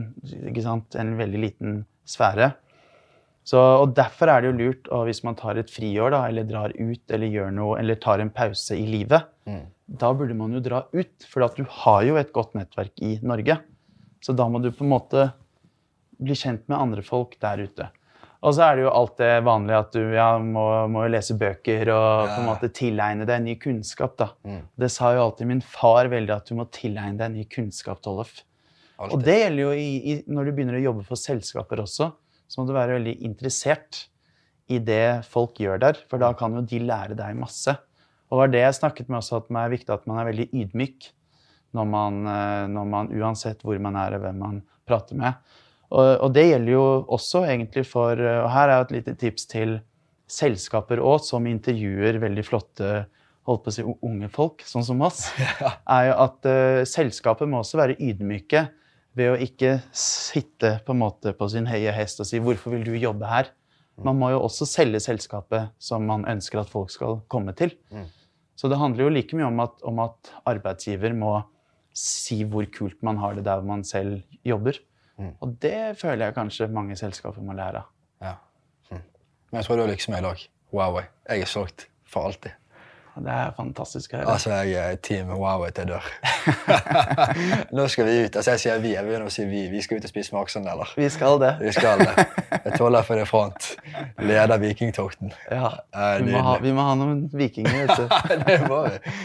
[0.99, 2.53] En veldig liten sfære.
[3.47, 6.47] Så, og Derfor er det jo lurt og hvis man tar et friår da, eller
[6.49, 9.29] drar ut eller gjør noe, eller tar en pause i livet.
[9.47, 9.65] Mm.
[10.03, 13.61] Da burde man jo dra ut, for du har jo et godt nettverk i Norge.
[14.25, 15.29] Så da må du på en måte
[16.23, 17.89] bli kjent med andre folk der ute.
[18.47, 21.89] Og så er det jo alt det vanlige at du ja, må, må lese bøker
[21.91, 24.15] og på en måte tilegne deg ny kunnskap.
[24.21, 24.29] da.
[24.47, 24.61] Mm.
[24.79, 28.37] Det sa jo alltid min far veldig, at du må tilegne deg ny kunnskap, Tollef.
[29.03, 32.13] Og det gjelder jo i, i, når du begynner å jobbe for selskaper også.
[32.47, 34.07] Så må du være veldig interessert
[34.73, 37.75] i det folk gjør der, for da kan jo de lære deg masse.
[38.27, 40.31] Og det var det jeg snakket med også, at det er viktig at man er
[40.31, 41.11] veldig ydmyk
[41.77, 45.39] når man, eh, når man uansett hvor man er og hvem man prater med.
[45.95, 49.77] Og, det gjelder jo også egentlig for eh, Og her er et lite tips til
[50.27, 53.05] selskaper òg, som intervjuer veldig flotte
[53.47, 55.29] holdt på å si, unge folk, sånn som oss,
[55.97, 58.65] er jo at uh, selskapet må også være ydmyke
[59.17, 60.97] ved å ikke sitte på
[61.39, 63.53] på sin høye hest og si 'hvorfor vil du jobbe her'?
[64.05, 67.73] Man må jo også selge selskapet som man ønsker at folk skal komme til.
[67.89, 68.11] Mm.
[68.57, 71.39] Så det handler jo like mye om at, om at, arbeidsgiver må
[71.97, 74.77] si hvor kult man har det der man selv jobber.
[75.19, 75.33] Mm.
[75.41, 77.91] Og det føler jeg kanskje mange selskaper må lære av.
[78.23, 78.35] Ja.
[78.91, 79.03] Mm.
[79.51, 80.47] Men jeg tror du lykkes med i dag.
[80.73, 81.05] Huawei.
[81.29, 82.51] Jeg er solgt for alltid.
[83.17, 84.33] Det er fantastisk å høre.
[84.35, 86.05] Altså, jeg er team Huawei til dør.
[87.77, 88.37] Nå skal vi ut.
[88.37, 88.91] Altså, jeg sier vi.
[88.93, 89.63] Jeg begynner å si vi.
[89.73, 90.93] Vi skal ut og spise eller?
[91.01, 91.55] Vi skal det.
[91.63, 92.27] Vi skal det.
[92.53, 93.71] Jeg tåler for det front.
[94.21, 95.33] Leder vikingtokten.
[95.49, 95.73] Ja.
[96.21, 98.17] Vi må, ha, vi må, ha, noen vikinger, vet du.
[98.51, 99.17] det må vi.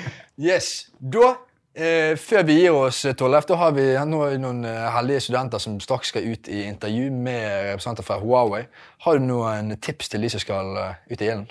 [0.48, 0.72] Yes.
[1.04, 1.34] Da
[1.72, 5.80] Eh, før vi gir oss, eh, Tollef, da har vi noen eh, heldige studenter som
[5.80, 8.66] straks skal ut i intervju med representanter fra Huawei.
[9.06, 11.48] Har du noen tips til de som skal uh, ut i ilden?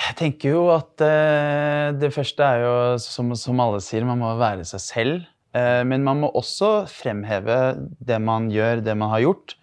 [0.00, 4.32] Jeg tenker jo at eh, det første er jo, som, som, alle sier, man må
[4.40, 5.24] være seg selv.
[5.56, 7.58] Eh, men man må også fremheve
[8.00, 9.56] det man gjør, det man har gjort.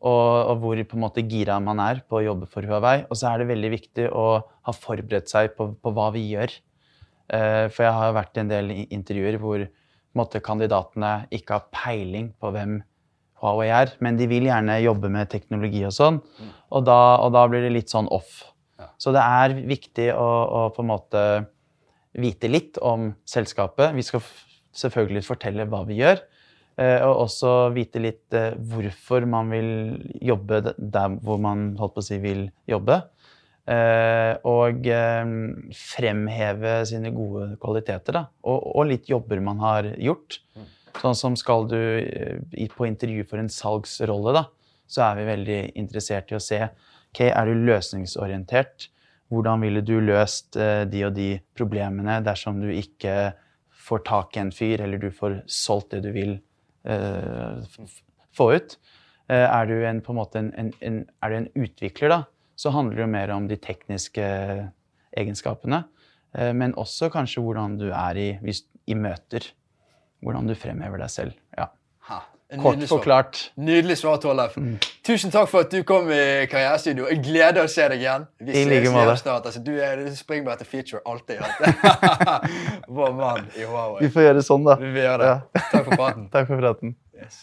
[0.00, 3.02] Og, og, hvor på en måte gira man er på å jobbe for Huawei.
[3.10, 6.54] Og så er det veldig viktig å ha forberedt seg på, på hva vi gjør.
[7.30, 9.64] Eh, for jeg har vært i en del intervjuer hvor
[10.18, 12.80] måtte, kandidatene ikke har peiling på hvem
[13.40, 16.18] Huawei er, men de vil gjerne jobbe med teknologi og sånn.
[16.20, 16.50] Mm.
[16.76, 18.42] Og, da, og da, blir det litt sånn off.
[19.00, 21.22] Så det er viktig å, å, på en måte
[22.20, 23.94] vite litt om selskapet.
[23.96, 24.24] Vi skal
[24.76, 26.20] selvfølgelig fortelle hva vi gjør.
[26.80, 29.70] Eh, og også vite litt eh, hvorfor man vil
[30.24, 33.00] jobbe der hvor man holdt på å si vil jobbe.
[33.68, 35.32] Eh, og eh,
[35.76, 38.16] fremheve sine gode kvaliteter.
[38.16, 38.22] Da.
[38.48, 40.40] Og, og, litt jobber man har gjort.
[41.00, 44.46] Sånn som skal du eh, på intervju for en salgsrolle, da,
[44.90, 48.88] så er vi veldig interessert i å se ok, er du løsningsorientert.
[49.30, 53.30] Hvordan ville du løst de og de problemene dersom du ikke
[53.86, 56.32] får tak i en fyr, eller du får solgt det du vil
[56.90, 57.62] uh,
[58.34, 58.74] få ut?
[59.30, 62.18] Er du en, en, en, en, er du en utvikler, da?
[62.60, 64.26] Så handler det jo mer om de tekniske
[65.16, 65.84] egenskapene.
[66.36, 68.28] Eh, men også kanskje hvordan du er i,
[68.86, 69.46] i møter.
[70.20, 71.38] Hvordan du fremhever deg selv.
[71.56, 71.70] Ja.
[72.10, 72.18] Ha,
[72.60, 73.38] Kort forklart.
[73.56, 74.58] Nydelig svar, Tollef.
[74.60, 74.74] Mm.
[75.06, 77.06] Tusen takk for at du kom i Karrierestudio.
[77.08, 78.26] Jeg gleder å se deg igjen.
[78.42, 79.14] Vi I like måte.
[79.36, 81.40] Altså, du er til feature alltid.
[82.98, 84.02] Vår mann i Huawei.
[84.02, 84.76] Vi får gjøre det sånn, da.
[84.82, 85.32] Vi får gjøre det.
[85.32, 85.64] Ja.
[85.70, 86.28] Takk for praten.
[86.34, 86.94] takk for praten.
[87.16, 87.40] Yes.